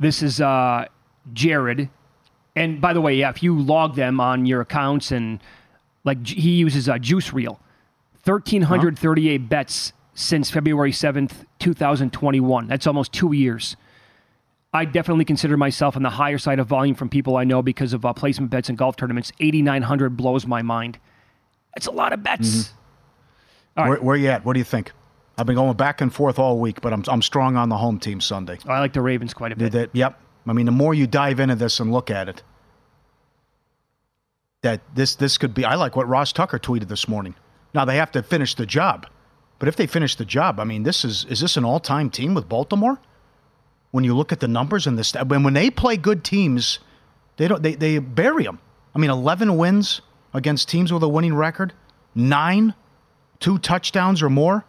[0.00, 0.86] This is uh,
[1.32, 1.88] Jared.
[2.54, 5.40] And by the way, yeah, if you log them on your accounts and
[6.04, 7.60] like he uses a Juice Reel,
[8.24, 12.66] 1,338 bets since February 7th, 2021.
[12.66, 13.76] That's almost two years.
[14.74, 17.92] I definitely consider myself on the higher side of volume from people I know because
[17.92, 19.32] of uh, placement bets in golf tournaments.
[19.38, 20.98] 8,900 blows my mind.
[21.74, 22.72] That's a lot of bets.
[23.76, 23.90] All right.
[23.90, 24.44] Where, where you at?
[24.44, 24.92] What do you think?
[25.42, 27.98] I've been going back and forth all week, but I'm, I'm strong on the home
[27.98, 28.58] team Sunday.
[28.64, 29.72] Oh, I like the Ravens quite a bit.
[29.72, 29.90] That?
[29.92, 30.16] Yep.
[30.46, 32.44] I mean, the more you dive into this and look at it,
[34.60, 35.64] that this this could be.
[35.64, 37.34] I like what Ross Tucker tweeted this morning.
[37.74, 39.08] Now they have to finish the job,
[39.58, 42.08] but if they finish the job, I mean, this is is this an all time
[42.08, 43.00] team with Baltimore?
[43.90, 46.78] When you look at the numbers and this, when when they play good teams,
[47.36, 48.60] they don't they they bury them.
[48.94, 50.02] I mean, 11 wins
[50.32, 51.72] against teams with a winning record,
[52.14, 52.74] nine,
[53.40, 54.64] two touchdowns or more.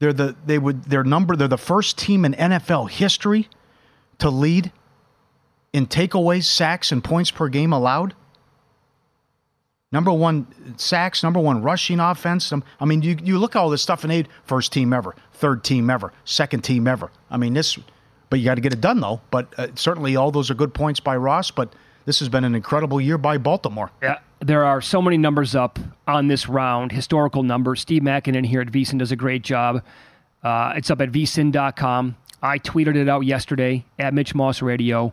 [0.00, 1.36] They're the they would their number.
[1.36, 3.48] They're the first team in NFL history
[4.18, 4.72] to lead
[5.72, 8.14] in takeaways, sacks, and points per game allowed.
[9.90, 12.52] Number one sacks, number one rushing offense.
[12.78, 15.64] I mean, you, you look at all this stuff and they first team ever, third
[15.64, 17.10] team ever, second team ever.
[17.30, 17.78] I mean, this
[18.28, 19.22] But you got to get it done, though.
[19.30, 21.50] But uh, certainly, all those are good points by Ross.
[21.50, 21.72] But
[22.08, 23.90] this has been an incredible year by Baltimore.
[24.02, 27.82] Yeah, there are so many numbers up on this round, historical numbers.
[27.82, 29.82] Steve Makinen here at VSiN does a great job.
[30.42, 32.16] Uh, it's up at vsin.com.
[32.42, 35.12] I tweeted it out yesterday at Mitch Moss Radio,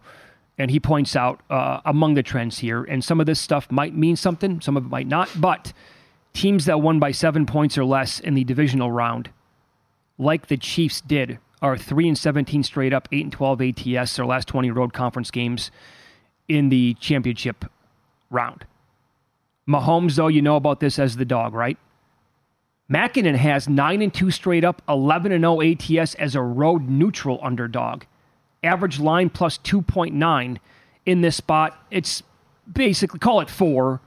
[0.58, 3.93] and he points out uh, among the trends here, and some of this stuff might
[3.93, 5.73] mean something, some of it might not, but
[6.31, 9.31] teams that won by seven points or less in the divisional round,
[10.17, 14.25] like the Chiefs did, are 3 and 17 straight up, 8 and 12 ATS, their
[14.25, 15.71] last 20 road conference games
[16.47, 17.65] in the championship
[18.29, 18.65] round.
[19.67, 21.77] Mahomes, though, you know about this as the dog, right?
[22.91, 27.39] Makinen has 9 and 2 straight up, 11 and 0 ATS as a road neutral
[27.41, 28.03] underdog.
[28.63, 30.58] Average line plus 2.9
[31.05, 31.84] in this spot.
[31.89, 32.21] It's
[32.71, 34.01] basically, call it four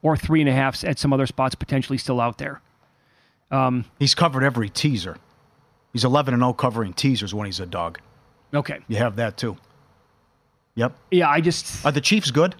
[0.00, 2.60] or three and a half at some other spots potentially still out there.
[3.50, 5.18] Um, he's covered every teaser.
[5.92, 8.00] He's 11 and 0 covering teasers when he's a dog.
[8.54, 8.78] Okay.
[8.88, 9.58] You have that too.
[10.74, 10.96] Yep.
[11.10, 11.84] Yeah, I just.
[11.84, 12.54] Are the Chiefs good?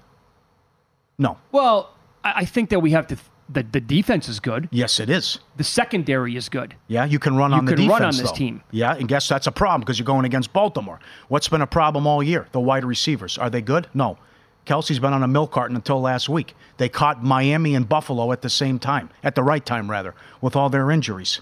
[1.18, 1.38] No.
[1.51, 1.94] Well,
[2.25, 3.16] I think that we have to.
[3.48, 4.68] The, the defense is good.
[4.70, 5.38] Yes, it is.
[5.57, 6.75] The secondary is good.
[6.88, 7.85] Yeah, you can run you on the defense.
[7.85, 8.37] You can run on this though.
[8.37, 8.62] team.
[8.70, 11.01] Yeah, and guess that's a problem because you're going against Baltimore.
[11.29, 12.46] What's been a problem all year?
[12.53, 13.37] The wide receivers.
[13.38, 13.88] Are they good?
[13.94, 14.18] No.
[14.64, 16.55] Kelce's been on a milk carton until last week.
[16.77, 20.55] They caught Miami and Buffalo at the same time, at the right time, rather, with
[20.55, 21.40] all their injuries.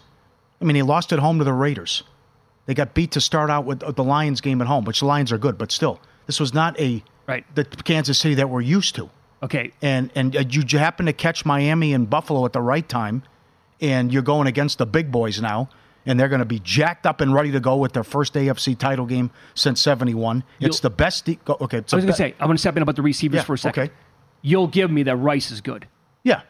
[0.61, 2.03] I mean, he lost at home to the Raiders.
[2.67, 5.07] They got beat to start out with uh, the Lions game at home, which the
[5.07, 8.61] Lions are good, but still, this was not a right the Kansas City that we're
[8.61, 9.11] used to.
[9.43, 9.73] Okay.
[9.83, 13.25] And and uh, you, happen to catch Miami and Buffalo at the right time,
[13.81, 15.69] and you're going against the big boys now,
[16.07, 18.79] and they're going to be jacked up and ready to go with their first AFC
[18.79, 20.45] title game since '71.
[20.61, 21.25] It's the best.
[21.25, 23.03] De- go- okay, I was going to say I'm going to step in about the
[23.03, 23.83] receivers Yeah, for a second.
[23.83, 23.93] okay.
[24.43, 25.89] You'll give me that Rice is good.
[26.23, 26.43] yeah.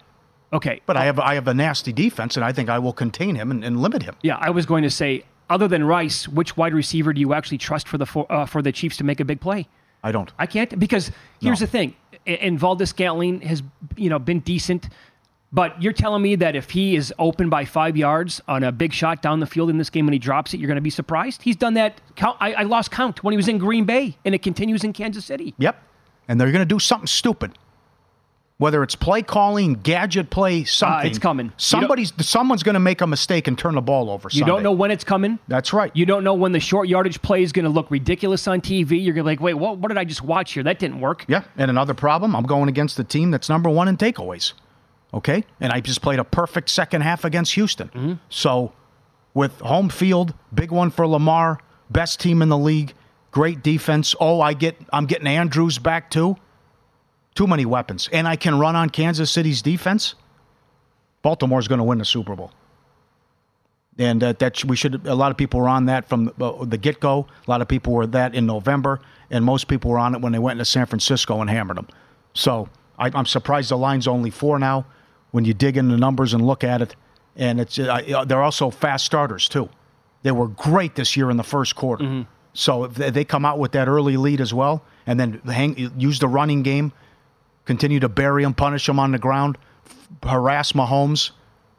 [0.53, 0.83] Okay.
[0.85, 3.51] But I have I have a nasty defense, and I think I will contain him
[3.51, 4.17] and, and limit him.
[4.21, 7.59] Yeah, I was going to say, other than Rice, which wide receiver do you actually
[7.59, 9.69] trust for the for, uh, for the Chiefs to make a big play?
[10.03, 10.33] I don't.
[10.39, 11.11] I can't because
[11.41, 11.67] here's No.
[11.67, 11.95] the thing,
[12.27, 13.63] and Valdes-Scantling has
[13.97, 14.89] you know been decent,
[15.53, 18.93] but you're telling me that if he is open by five yards on a big
[18.95, 20.89] shot down the field in this game and he drops it, you're going to be
[20.91, 21.43] surprised?
[21.43, 22.01] He's done that.
[22.15, 24.93] Count, I, I lost count when he was in Green Bay, and it continues in
[24.95, 25.55] Kansas City.
[25.59, 25.77] Yep.
[26.29, 27.59] And they're going to do something stupid.
[28.61, 31.07] Whether it's play calling, gadget play, something.
[31.07, 31.51] Uh, it's coming.
[31.57, 34.29] Somebody's someone's going to make a mistake and turn the ball over.
[34.31, 34.53] You Sunday.
[34.53, 35.39] don't know when it's coming.
[35.49, 35.91] That's right.
[35.97, 39.03] You don't know when the short yardage play is going to look ridiculous on TV.
[39.03, 40.63] You're going to be like, wait, what, what did I just watch here?
[40.63, 41.25] That didn't work.
[41.27, 44.53] Yeah, and another problem, I'm going against the team that's number one in takeaways.
[45.15, 45.43] Okay?
[45.59, 47.89] And I just played a perfect second half against Houston.
[47.89, 48.13] Mm-hmm.
[48.29, 48.75] So,
[49.33, 52.93] with home field, big one for Lamar, best team in the league,
[53.31, 54.15] great defense.
[54.21, 56.37] Oh, I get I'm getting Andrews back too.
[57.35, 58.09] Too many weapons.
[58.13, 60.15] And I can run on Kansas City's defense.
[61.23, 62.53] Baltimore's going to win the Super Bowl.
[63.99, 65.07] And uh, that we should.
[65.07, 67.27] A lot of people were on that from the, uh, the get go.
[67.47, 70.33] A lot of people were that in November, and most people were on it when
[70.33, 71.87] they went into San Francisco and hammered them.
[72.33, 74.87] So I, I'm surprised the line's only four now.
[75.33, 76.97] When you dig in the numbers and look at it,
[77.37, 79.69] and it's uh, they're also fast starters too.
[80.23, 82.27] They were great this year in the first quarter.
[82.55, 85.77] So if they they come out with that early lead as well, and then hang,
[85.99, 86.93] use the running game,
[87.65, 91.31] continue to bury him, punish him on the ground, f- harass Mahomes,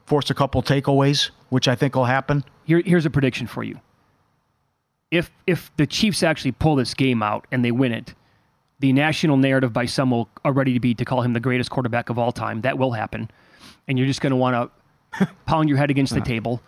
[0.06, 2.44] force a couple takeaways, which I think will happen.
[2.65, 3.80] Here, here's a prediction for you.
[5.10, 8.13] If if the Chiefs actually pull this game out and they win it,
[8.80, 12.17] the national narrative by some will already be to call him the greatest quarterback of
[12.17, 12.62] all time.
[12.62, 13.30] That will happen,
[13.88, 14.72] and you're just going to want
[15.17, 16.62] to pound your head against the table.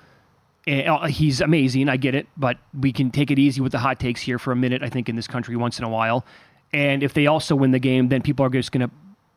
[0.68, 3.80] Eh, uh, He's amazing, I get it, but we can take it easy with the
[3.80, 4.84] hot takes here for a minute.
[4.84, 6.26] I think in this country once in a while,
[6.74, 8.94] and if they also win the game, then people are just going to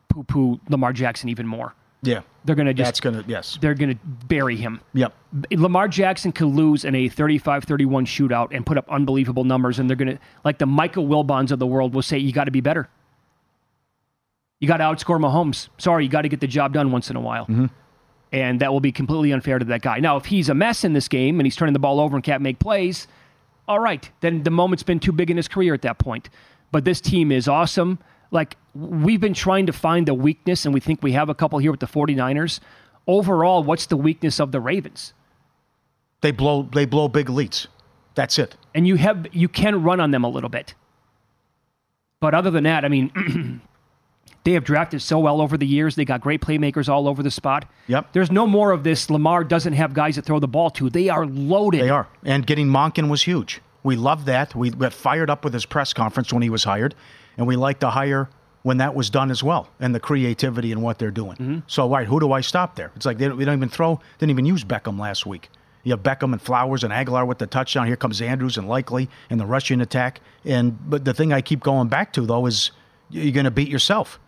[0.09, 1.73] poo-poo Lamar Jackson even more.
[2.03, 3.57] Yeah, They're going to just that's gonna yes.
[3.59, 4.81] they're going to bury him.
[4.93, 5.13] Yep.
[5.51, 9.97] Lamar Jackson could lose in a 35-31 shootout and put up unbelievable numbers, and they're
[9.97, 12.61] going to, like the Michael Wilbons of the world, will say, you got to be
[12.61, 12.87] better.
[14.59, 15.69] You got to outscore Mahomes.
[15.79, 17.45] Sorry, you got to get the job done once in a while.
[17.45, 17.65] Mm-hmm.
[18.31, 19.99] And that will be completely unfair to that guy.
[19.99, 22.23] Now, if he's a mess in this game and he's turning the ball over and
[22.23, 23.07] can't make plays,
[23.67, 26.29] all right, then the moment's been too big in his career at that point.
[26.71, 27.99] But this team is awesome.
[28.31, 31.59] Like, we've been trying to find the weakness, and we think we have a couple
[31.59, 32.59] here with the 49ers.
[33.07, 35.13] Overall, what's the weakness of the Ravens?
[36.21, 37.67] They blow they blow big leads.
[38.15, 38.55] That's it.
[38.73, 40.73] and you have you can run on them a little bit.
[42.19, 43.61] But other than that, I mean,
[44.43, 45.95] they have drafted so well over the years.
[45.95, 47.69] They got great playmakers all over the spot.
[47.87, 48.13] Yep.
[48.13, 49.09] There's no more of this.
[49.11, 50.89] Lamar doesn't have guys to throw the ball to.
[50.89, 51.81] They are loaded.
[51.81, 52.07] They are.
[52.25, 53.61] And getting Monken was huge.
[53.83, 54.55] We love that.
[54.55, 56.95] We got fired up with his press conference when he was hired,
[57.37, 58.29] and we like to hire
[58.63, 61.37] when that was done as well, and the creativity and what they're doing.
[61.37, 61.59] Mm-hmm.
[61.67, 62.91] So, right, who do I stop there?
[62.95, 65.49] It's like they don't, we don't even throw, didn't even use Beckham last week.
[65.83, 67.87] You have Beckham and Flowers and Agholor with the touchdown.
[67.87, 70.19] Here comes Andrews and Likely in the rushing attack.
[70.43, 72.71] And but the thing I keep going back to though is
[73.09, 74.19] you're going to beat yourself.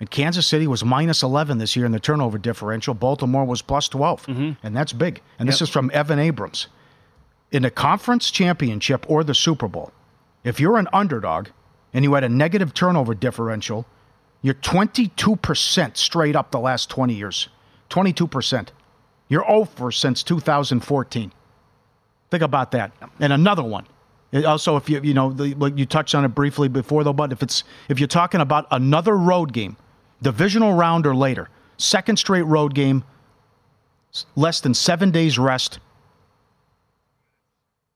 [0.00, 2.92] And Kansas City was minus 11 this year in the turnover differential.
[2.92, 4.66] Baltimore was plus 12, Mm-hmm.
[4.66, 5.22] and that's big.
[5.38, 6.66] And this is from Evan Abrams.
[7.50, 9.92] In the conference championship or the Super Bowl,
[10.44, 11.48] if you're an underdog
[11.92, 13.86] and you had a negative turnover differential,
[14.42, 17.48] you're 22% straight up the last 20 years.
[17.90, 18.68] 22%.
[19.28, 21.32] You're oh over since 2014.
[22.30, 22.92] Think about that.
[23.20, 23.86] And another one.
[24.46, 27.42] Also, if you you know the, you touched on it briefly before though, but if
[27.42, 29.78] it's if you're talking about another road game,
[30.20, 33.04] divisional round or later, second straight road game,
[34.36, 35.78] less than seven days rest,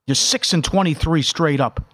[0.06, 1.84] you're six and twenty-three straight up.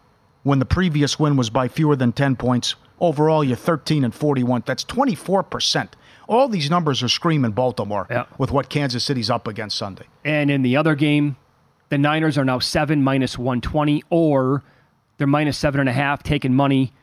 [0.49, 4.63] When the previous win was by fewer than ten points, overall you're thirteen and forty-one.
[4.65, 5.95] That's twenty-four percent.
[6.27, 8.25] All these numbers are screaming Baltimore Yeah.
[8.39, 10.05] with what Kansas City's up against Sunday.
[10.25, 11.37] And in the other game,
[11.91, 14.63] the Niners are now seven minus 120, or
[15.19, 16.95] they're minus seven and a half, taking money.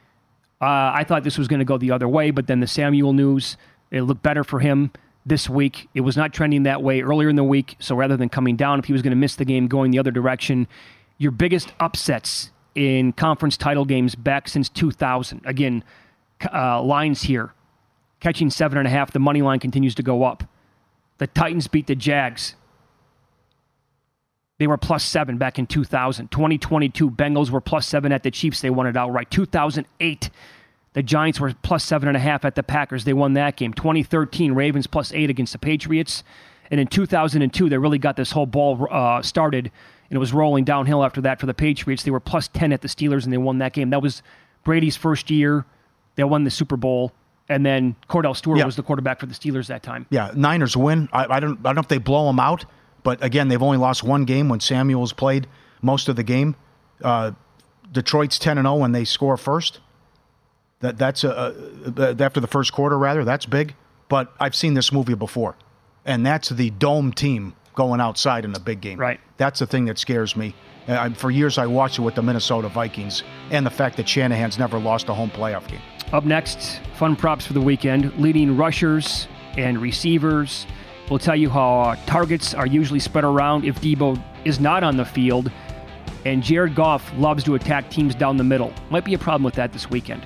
[0.59, 3.13] Uh, I thought this was going to go the other way, but then the Samuel
[3.13, 3.57] news,
[3.91, 4.89] it looked better for him
[5.23, 5.87] this week.
[5.93, 7.75] It was not trending that way earlier in the week.
[7.77, 9.99] So rather than coming down, if he was going to miss the game going the
[9.99, 10.67] other direction,
[11.19, 15.41] your biggest upsets in conference title games back since 2000.
[15.45, 15.83] Again,
[16.53, 17.53] uh, lines here
[18.19, 19.11] catching seven and a half.
[19.11, 20.43] The money line continues to go up.
[21.17, 22.55] The Titans beat the Jags.
[24.57, 26.31] They were plus seven back in 2000.
[26.31, 28.61] 2022, Bengals were plus seven at the Chiefs.
[28.61, 29.29] They won it outright.
[29.29, 30.29] 2008,
[30.93, 33.03] the Giants were plus seven and a half at the Packers.
[33.03, 33.73] They won that game.
[33.73, 36.23] 2013, Ravens plus eight against the Patriots.
[36.71, 39.71] And in 2002, they really got this whole ball uh, started,
[40.09, 42.03] and it was rolling downhill after that for the Patriots.
[42.03, 43.89] They were plus 10 at the Steelers, and they won that game.
[43.89, 44.21] That was
[44.63, 45.65] Brady's first year.
[46.15, 47.11] They won the Super Bowl.
[47.47, 48.65] And then Kordell Stewart Yeah.
[48.65, 50.07] was the quarterback for the Steelers that time.
[50.09, 51.09] Yeah, Niners win.
[51.13, 51.59] I, I don't.
[51.59, 52.65] I don't know if they blow them out,
[53.03, 55.45] but again, they've only lost one game when Samuel's played
[55.81, 56.55] most of the game.
[57.03, 57.33] Uh,
[57.91, 59.79] Detroit's ten and zero when they score first.
[60.79, 61.55] That that's a,
[61.97, 63.23] a, after the first quarter rather.
[63.23, 63.75] That's big.
[64.09, 65.55] But I've seen this movie before,
[66.03, 68.99] and that's the dome team going outside in a big game.
[68.99, 69.19] Right.
[69.37, 70.55] That's the thing that scares me.
[70.87, 74.57] I- for years, I watched it with the Minnesota Vikings, and the fact that Shanahan's
[74.59, 75.81] never lost a home playoff game.
[76.13, 78.15] Up next, fun props for the weekend.
[78.19, 80.67] Leading rushers and receivers.
[81.09, 84.97] We'll tell you how uh, targets are usually spread around if Deebo is not on
[84.97, 85.51] the field.
[86.25, 88.73] And Jared Goff loves to attack teams down the middle.
[88.89, 90.25] Might be a problem with that this weekend.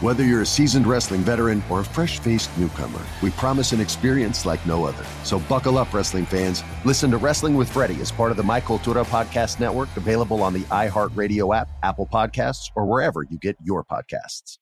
[0.00, 4.46] Whether you're a seasoned wrestling veteran or a fresh faced newcomer, we promise an experience
[4.46, 5.04] like no other.
[5.24, 6.64] So buckle up, wrestling fans.
[6.86, 10.54] Listen to Wrestling with Freddie as part of the My Cultura Podcast Network, available on
[10.54, 14.56] the iHeartRadio app, Apple Podcasts, or wherever you get your podcasts.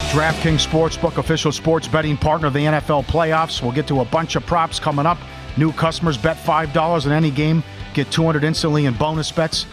[0.00, 3.62] DraftKings Sportsbook, official sports betting partner of the NFL playoffs.
[3.62, 5.18] We'll get to a bunch of props coming up.
[5.58, 7.62] New customers bet $5 on any game,
[7.92, 9.66] get 200 instantly in bonus bets.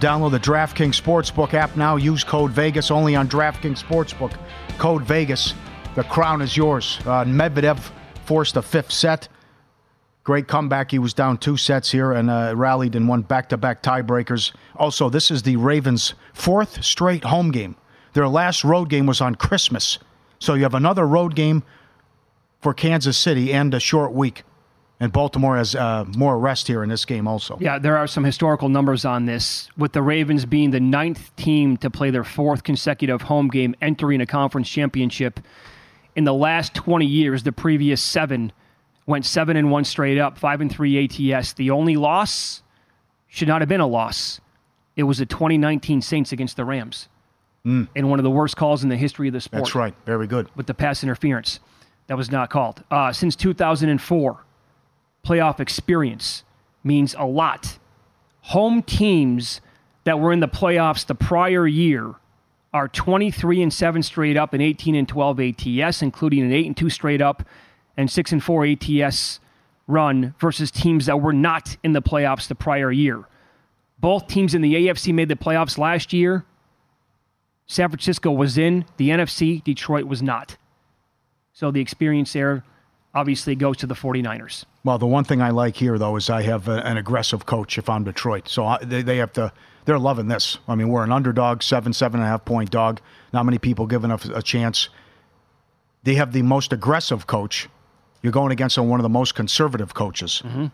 [0.00, 1.96] Download the DraftKings Sportsbook app now.
[1.96, 4.32] Use code Vegas only on DraftKings Sportsbook.
[4.78, 5.52] Code Vegas.
[5.94, 6.98] The crown is yours.
[7.02, 7.78] Uh, Medvedev
[8.24, 9.28] forced a fifth set.
[10.24, 10.90] Great comeback.
[10.90, 14.52] He was down two sets here and uh, rallied and won back to back tiebreakers.
[14.74, 17.76] Also, this is the Ravens' fourth straight home game.
[18.14, 19.98] Their last road game was on Christmas.
[20.38, 21.62] So you have another road game
[22.62, 24.44] for Kansas City and a short week.
[25.02, 27.56] And Baltimore has uh, more rest here in this game also.
[27.58, 31.78] Yeah, there are some historical numbers on this, with the Ravens being the ninth team
[31.78, 35.40] to play their fourth consecutive home game entering a conference championship.
[36.16, 38.52] In the last 20 years, the previous seven
[39.06, 41.54] went seven and one straight up, five and three ATS.
[41.54, 42.62] The only loss
[43.26, 44.38] should not have been a loss.
[44.96, 47.08] It was the 2019 Saints against the Rams
[47.64, 47.88] Mm.
[47.94, 49.62] in one of the worst calls in the history of the sport.
[49.64, 49.94] That's right.
[50.06, 50.48] Very good.
[50.56, 51.60] With the pass interference.
[52.06, 52.82] That was not called.
[52.90, 54.44] Uh, since 2004,
[55.26, 56.44] playoff experience
[56.82, 57.78] means a lot.
[58.42, 59.60] Home teams
[60.04, 62.14] that were in the playoffs the prior year
[62.72, 66.76] are 23 and 7 straight up and 18 and 12 ATS, including an 8 and
[66.76, 67.42] 2 straight up
[67.96, 69.40] and 6 and 4 ATS
[69.86, 73.24] run versus teams that were not in the playoffs the prior year.
[73.98, 76.44] Both teams in the AFC made the playoffs last year.
[77.66, 80.56] San Francisco was in the NFC, Detroit was not.
[81.52, 82.64] So the experience there
[83.14, 84.64] obviously goes to the 49ers.
[84.84, 87.78] Well, the one thing I like here, though, is I have a, an aggressive coach
[87.78, 88.48] if I'm Detroit.
[88.48, 89.52] So I, they, they have to,
[89.84, 90.58] they're loving this.
[90.68, 93.00] I mean, we're an underdog, seven, seven and a half point dog.
[93.32, 94.88] Not many people giving us a chance.
[96.02, 97.68] They have the most aggressive coach.
[98.22, 100.42] You're going against one of the most conservative coaches.
[100.44, 100.66] Mm-hmm.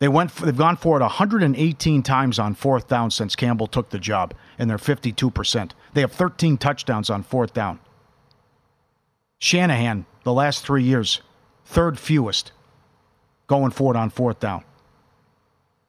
[0.00, 0.34] They went.
[0.36, 4.70] They've gone for it 118 times on fourth down since Campbell took the job, and
[4.70, 5.74] they're 52 percent.
[5.92, 7.80] They have 13 touchdowns on fourth down.
[9.40, 11.22] Shanahan, the last three years,
[11.64, 12.52] third fewest
[13.46, 14.62] going for it on fourth down.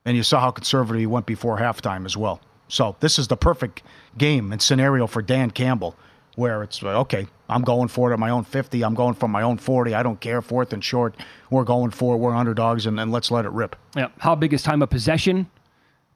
[0.05, 2.39] And you saw how conservative he went before halftime as well.
[2.69, 3.83] So this is the perfect
[4.17, 5.93] game and scenario for Dan Campbell,
[6.35, 8.81] where it's like, okay, I'm going for it at my own 50.
[8.81, 9.93] I'm going for my own 40.
[9.93, 11.15] I don't care, fourth and short.
[11.49, 12.19] We're going for it.
[12.19, 13.75] We're underdogs, and, and let's let it rip.
[13.97, 14.07] Yeah.
[14.19, 15.49] How big is time of possession?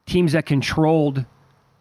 [0.05, 1.25] Teams that controlled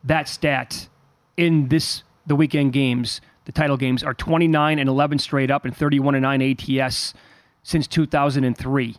[0.02, 0.88] that stat
[1.36, 5.76] in this the weekend games, the title games, are 29 and 11 straight up and
[5.76, 6.42] 31 and 9
[6.80, 7.14] ATS
[7.62, 8.96] since 2003.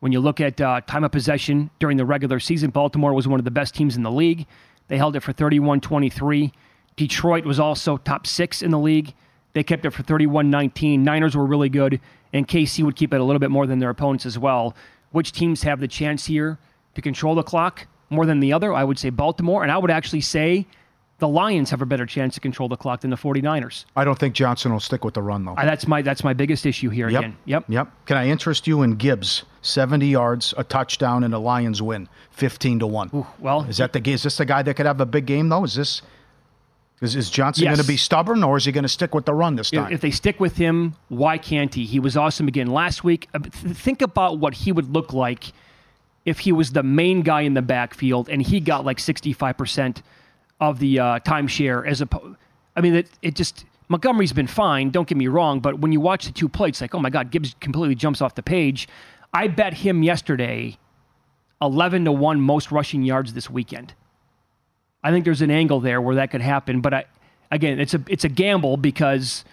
[0.00, 3.38] When you look at uh, time of possession during the regular season, Baltimore was one
[3.38, 4.46] of the best teams in the league.
[4.88, 6.52] They held it for 31 23.
[6.96, 9.14] Detroit was also top six in the league.
[9.52, 11.04] They kept it for 31 19.
[11.04, 12.00] Niners were really good,
[12.32, 14.74] and KC would keep it a little bit more than their opponents as well.
[15.10, 16.58] Which teams have the chance here
[16.94, 18.72] to control the clock more than the other?
[18.72, 20.66] I would say Baltimore, and I would actually say
[21.22, 23.84] the Lions have a better chance to control the clock than the 49ers.
[23.94, 25.54] I don't think Johnson will stick with the run, though.
[25.54, 27.20] Uh, that's my that's my biggest issue here Yep.
[27.20, 27.36] again.
[27.44, 27.64] Yep.
[27.68, 27.88] Yep.
[28.06, 29.44] Can I interest you in Gibbs?
[29.64, 33.24] 70 yards, a touchdown, and a Lions win, 15 to 1.
[33.38, 35.62] well, is that the is this the guy that could have a big game though?
[35.62, 36.02] Is this
[37.00, 37.76] is, is Johnson Yes.
[37.76, 39.92] going to be stubborn or is he going to stick with the run this time?
[39.92, 41.84] if they stick with him, why can't he?
[41.84, 43.28] He was awesome again last week.
[43.32, 45.52] Uh, Think about what he would look like
[46.24, 50.02] if he was the main guy in the backfield and he got like 65%
[50.62, 52.36] of the uh, timeshare as opposed.
[52.76, 53.66] I mean, it, it just.
[53.88, 56.94] Montgomery's been fine, don't get me wrong, but when you watch the two plays, like,
[56.94, 58.88] oh my God, Gibbs completely jumps off the page.
[59.34, 60.78] I bet him yesterday
[61.60, 63.92] 11 to 1 most rushing yards this weekend.
[65.02, 67.04] I think there's an angle there where that could happen, but I,
[67.50, 69.44] again, it's a it's a gamble because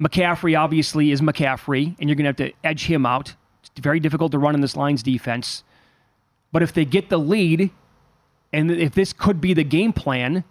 [0.00, 3.34] McCaffrey obviously is McCaffrey, and you're going to have to edge him out.
[3.62, 5.64] It's very difficult to run in this Lions defense.
[6.52, 7.70] But if they get the lead,
[8.52, 10.44] and if this could be the game plan,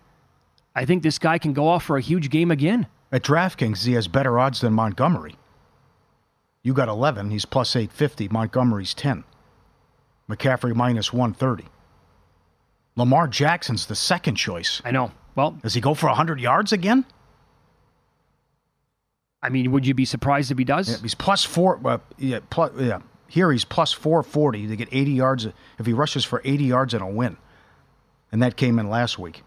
[0.76, 2.88] I think this guy can go off for a huge game again.
[3.12, 5.36] At DraftKings, he has better odds than Montgomery.
[6.62, 7.32] You got 11.
[7.32, 8.28] He's plus 850.
[8.28, 9.24] Montgomery's 10.
[10.30, 11.70] McCaffrey minus 130.
[12.96, 14.82] Lamar Jackson's the second choice.
[14.84, 15.12] I know.
[15.36, 17.06] Well, does he go for 100 yards again?
[19.42, 20.90] I mean, would you be surprised if he does?
[20.90, 21.80] Yeah, he's plus four.
[21.86, 23.00] Uh, yeah, plus, yeah.
[23.30, 25.48] Here he's plus 440 to get 80 yards.
[25.80, 27.38] If he rushes for 80 yards and a win,
[28.32, 29.44] and that came in last week.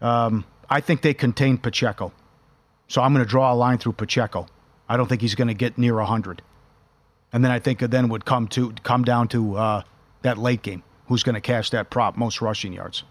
[0.00, 2.12] Um, I think they contained Pacheco,
[2.88, 4.46] so I'm going to draw a line through Pacheco.
[4.88, 6.42] I don't think he's going to get near 100,
[7.32, 9.82] and then I think it then would come to come down to uh,
[10.22, 10.82] that late game.
[11.08, 12.16] Who's going to cash that prop?
[12.16, 13.04] Most rushing yards.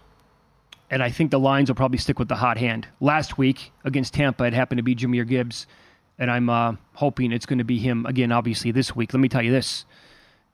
[0.90, 2.86] and I think the Lions will probably stick with the hot hand.
[3.00, 5.66] Last week against Tampa, it happened to be Jahmyr Gibbs,
[6.18, 8.32] and I'm uh, hoping it's going to be him again.
[8.32, 9.14] Obviously, this week.
[9.14, 9.86] Let me tell you this: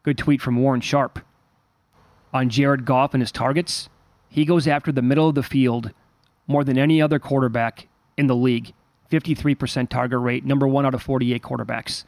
[0.02, 1.20] good tweet from Warren Sharp
[2.32, 3.88] on Jared Goff and his targets.
[4.29, 5.93] He goes after the middle of the field
[6.47, 8.72] more than any other quarterback in the league.
[9.11, 12.05] 53% target rate, number one out of 48 quarterbacks.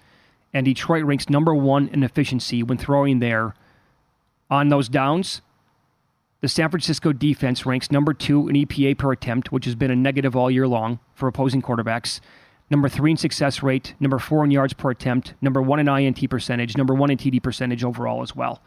[0.52, 3.54] and Detroit ranks number one in efficiency when throwing there
[4.50, 5.42] on those downs.
[6.40, 9.96] The San Francisco defense ranks number two in EPA per attempt, which has been a
[9.96, 12.20] negative all year long for opposing quarterbacks.
[12.70, 16.28] Number three in success rate, number four in yards per attempt, number one in INT
[16.30, 18.62] percentage, number one in TD percentage overall as well.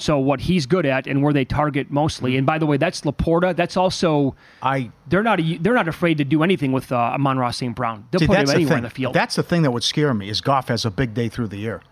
[0.00, 3.00] So what he's good at and where they target mostly, and by the way, that's
[3.00, 3.56] LaPorta.
[3.56, 4.92] That's also I.
[5.08, 7.74] They're not a, they're not afraid to do anything with uh, Amon-Ra St.
[7.74, 8.06] Brown.
[8.12, 9.12] They'll See, put him that's the in the field.
[9.12, 11.66] That's the thing that would scare me is Goff has a big day through the
[11.66, 11.82] air.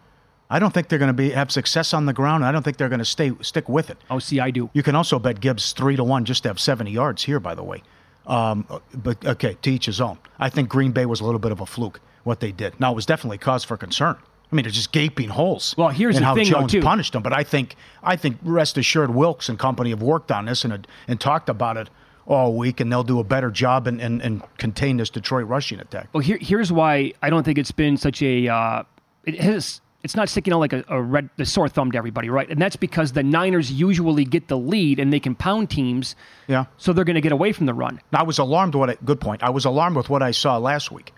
[0.48, 2.44] I don't think they're going to be have success on the ground.
[2.44, 3.98] I don't think they're going to stay stick with it.
[4.08, 4.70] Oh, see, I do.
[4.72, 7.40] You can also bet Gibbs three to one just to have seventy yards here.
[7.40, 7.82] By the way,
[8.28, 10.18] um, but okay, to each his own.
[10.38, 12.78] I think Green Bay was a little bit of a fluke what they did.
[12.78, 14.16] Now it was definitely cause for concern.
[14.50, 15.74] I mean, they're just gaping holes.
[15.76, 16.80] Well, here's the how thing, though, Jones too.
[16.80, 17.22] punished them.
[17.22, 20.86] But I think, I think, rest assured, Wilks and company have worked on this and
[21.08, 21.90] and talked about it
[22.26, 25.80] all week, and they'll do a better job and and, and contain this Detroit rushing
[25.80, 26.08] attack.
[26.12, 28.48] Well, here, here's why I don't think it's been such a.
[28.48, 28.82] Uh,
[29.24, 29.80] it has.
[30.04, 32.48] It's not sticking out like a, a red, a sore thumb to everybody, right?
[32.48, 36.14] And that's because the Niners usually get the lead and they can pound teams,
[36.46, 36.66] Yeah.
[36.76, 38.00] so they're going to get away from the run.
[38.12, 38.76] I was alarmed.
[38.76, 38.90] What?
[38.90, 39.42] I, good point.
[39.42, 41.12] I was alarmed with what I saw last week.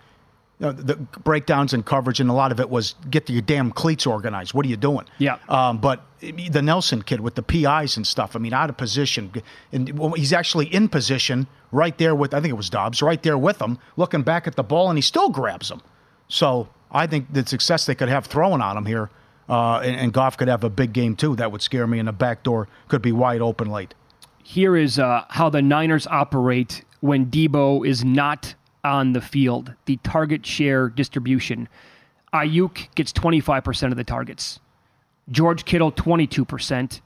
[0.59, 3.71] You know, the breakdowns and coverage, and a lot of it was get your damn
[3.71, 4.53] cleats organized.
[4.53, 5.05] What are you doing?
[5.17, 5.37] Yeah.
[5.47, 8.35] Um, but the Nelson kid with the PIs and stuff.
[8.35, 9.31] I mean, out of position,
[9.71, 12.33] and he's actually in position right there with.
[12.33, 14.97] I think it was Doubs right there with him, looking back at the ball, and
[14.97, 15.81] he still grabs him.
[16.27, 19.09] So I think the success they could have throwing on him here,
[19.47, 21.35] uh, and, and Goff could have a big game too.
[21.35, 23.93] That would scare me, and the back door could be wide open late.
[24.43, 29.73] Here is uh, how the Niners operate when Deebo is not on the field.
[29.85, 31.67] The target share distribution.
[32.33, 34.59] Aiyuk gets 25% of the targets.
[35.29, 37.01] George Kittle 22%.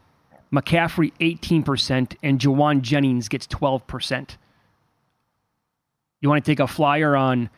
[0.54, 4.38] McCaffrey 18%, and Jauan Jennings gets 12%.
[6.22, 7.50] You want to take a flyer on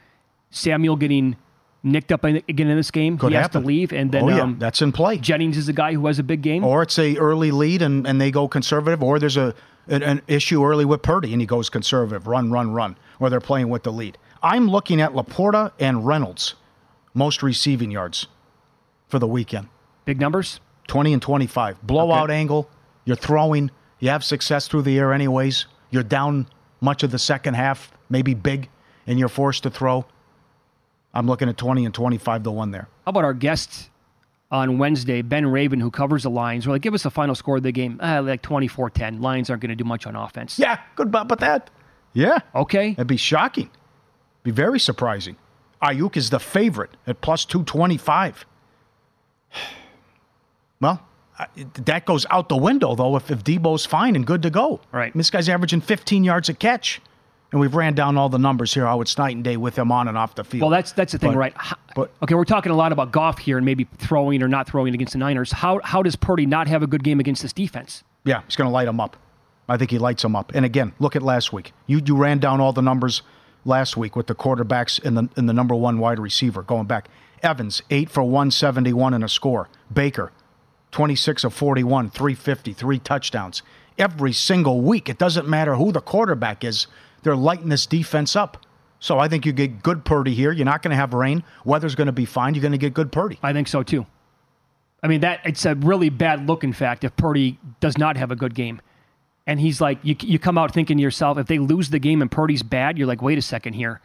[0.49, 1.36] Samuel getting
[1.84, 3.18] nicked up again in this game?
[3.18, 3.61] Could he has happen.
[3.61, 5.18] to leave, and then oh, yeah, um, that's in play.
[5.18, 6.63] Jennings is the guy who has a big game.
[6.63, 9.53] Or it's a early lead and, and they go conservative, or there's a
[9.88, 13.39] an, an issue early with Purdy and he goes conservative, run, run, run, or they're
[13.39, 14.17] playing with the lead.
[14.43, 16.55] I'm looking at LaPorta and Reynolds,
[17.13, 18.27] most receiving yards
[19.07, 19.67] for the weekend.
[20.05, 20.59] Big numbers?
[20.88, 21.81] 20 and 25.
[21.81, 22.38] Blowout Okay.
[22.39, 22.69] angle.
[23.05, 23.71] You're throwing.
[23.99, 25.65] You have success through the air, anyways.
[25.89, 26.47] You're down
[26.81, 28.69] much of the second half, maybe big,
[29.07, 30.05] and you're forced to throw.
[31.13, 32.88] I'm looking at 20 and 25 to 1 there.
[33.05, 33.89] How about our guest
[34.56, 36.66] on Wednesday, Ben Raven, who covers the Lions?
[36.68, 37.99] We're like, give us the final score of the game.
[38.01, 39.22] Ah, like 24 10.
[39.22, 40.58] Lions aren't going to do much on offense.
[40.58, 41.70] Yeah, good about about that.
[42.14, 42.39] Yeah.
[42.53, 42.91] Okay.
[42.91, 43.70] It'd be shocking.
[44.43, 45.36] Be very surprising.
[45.84, 48.45] Aiyuk is the favorite at plus 225.
[50.82, 51.01] Well,
[51.86, 54.82] that goes out the window, though, if, if Deebo's fine and good to go.
[54.91, 55.14] Right.
[55.16, 57.01] This guy's averaging 15 yards a catch.
[57.56, 59.89] And we've ran down all the numbers here, how it's night and day with him
[59.89, 60.64] on and off the field.
[60.64, 61.53] Well, that's that's the thing, But- right?
[61.56, 64.68] How- but- okay, we're talking a lot about Goff here and maybe throwing or not
[64.68, 65.53] throwing against the Niners.
[65.53, 68.03] How how does Purdy not have a good game against this defense?
[68.26, 69.16] Yeah, he's going to light him up.
[69.70, 70.51] I think he lights him up.
[70.53, 71.72] And again, look at last week.
[71.88, 73.22] You you ran down all the numbers
[73.64, 77.08] last week with the quarterbacks and the and the number one wide receiver going back.
[77.41, 79.70] Evans eight for one seventy one and a score.
[79.93, 80.34] Baker
[80.91, 83.64] twenty six of forty one, three fifty, three touchdowns.
[83.97, 86.88] Every single week, it doesn't matter who the quarterback is.
[87.26, 88.65] They're lighting this defense up.
[88.99, 90.51] So I think you get good Purdy here.
[90.51, 91.43] You're not going to have rain.
[91.65, 92.53] Weather's going to be fine.
[92.53, 93.38] You're going to get good Purdy.
[93.43, 94.05] I think so too.
[95.03, 98.32] I mean that it's a really bad look, in fact, if Purdy does not have
[98.32, 98.82] a good game.
[99.45, 102.21] And he's like, you, you come out thinking to yourself, if they lose the game
[102.21, 104.01] and Purdy's bad, you're like, wait a second here.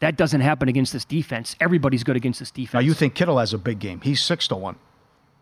[0.00, 1.56] That doesn't happen against this defense.
[1.60, 2.74] Everybody's good against this defense.
[2.74, 4.00] Now you think Kittle has a big game?
[4.02, 4.76] He's six to one.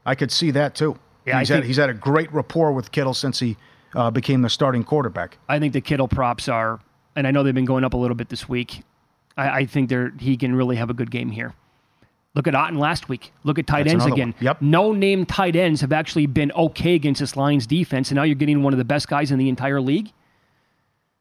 [0.04, 0.98] I could see that too.
[1.24, 3.56] Yeah, he's had he's had a great rapport with Kittle since he
[3.94, 5.38] uh, became the starting quarterback.
[5.48, 6.80] I think the Kittle props are,
[7.16, 8.82] and I know they've been going up a little bit this week.
[9.36, 11.54] I, I think they're he can really have a good game here.
[12.34, 13.32] Look at Otton last week.
[13.44, 14.32] Look at tight That's ends again.
[14.32, 14.34] one.
[14.40, 14.62] Yep.
[14.62, 18.34] No name tight ends have actually been okay against this Lions defense, and now you're
[18.34, 20.12] getting one of the best guys in the entire league.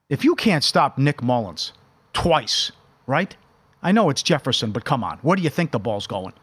[0.10, 1.74] If you can't stop Nick Mullens
[2.14, 2.72] twice,
[3.08, 3.36] right?
[3.84, 6.34] I know it's Jefferson, but come on, where do you think the ball's going?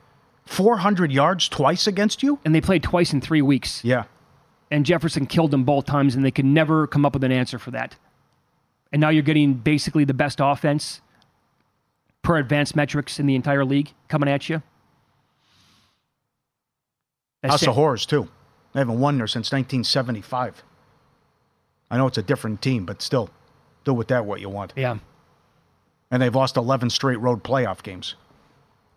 [0.44, 2.38] Four hundred yards twice against you?
[2.44, 3.84] And they played twice in three weeks.
[3.84, 4.04] Yeah.
[4.70, 7.58] And Jefferson killed them both times, and they could never come up with an answer
[7.58, 7.96] for that.
[8.92, 11.00] And now you're getting basically the best offense
[12.22, 14.62] per advanced metrics in the entire league coming at you.
[17.42, 17.68] That's House it.
[17.68, 18.28] of Horrors too.
[18.72, 20.62] They haven't won there since 1975.
[21.90, 23.30] I know it's a different team, but still,
[23.84, 24.72] do with that what you want.
[24.76, 24.98] Yeah.
[26.10, 28.14] and they've lost 11 straight road playoff games.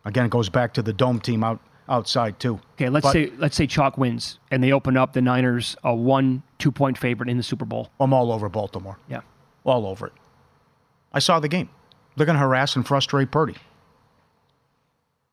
[0.05, 2.59] Again, it goes back to the dome team out outside too.
[2.75, 5.93] Okay, let's But say let's say chalk wins and they open up the Niners a
[5.93, 7.89] one two point favorite in the Super Bowl.
[7.99, 8.97] I'm all over Baltimore.
[9.09, 9.21] Yeah.
[9.63, 10.13] All over it.
[11.13, 11.69] I saw the game.
[12.15, 13.55] They're going to harass and frustrate Purdy.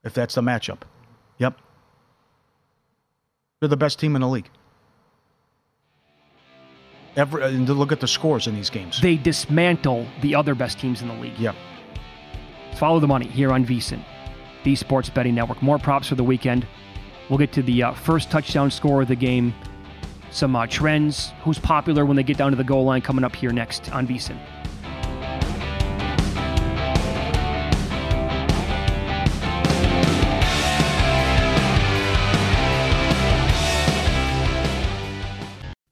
[0.04, 0.80] If that's the matchup.
[1.38, 1.58] Yep.
[3.60, 4.48] They're the best team in the league.
[7.16, 9.00] Every, and look at the scores in these games.
[9.00, 11.38] They dismantle the other best teams in the league.
[11.38, 11.56] Yep.
[12.76, 14.04] Follow the money here on VSIN,
[14.62, 15.60] the Sports Betting Network.
[15.60, 16.64] More props for the weekend.
[17.28, 19.52] We'll get to the uh, first touchdown score of the game,
[20.30, 23.34] some uh, trends, who's popular when they get down to the goal line coming up
[23.34, 24.36] here next on VSIN.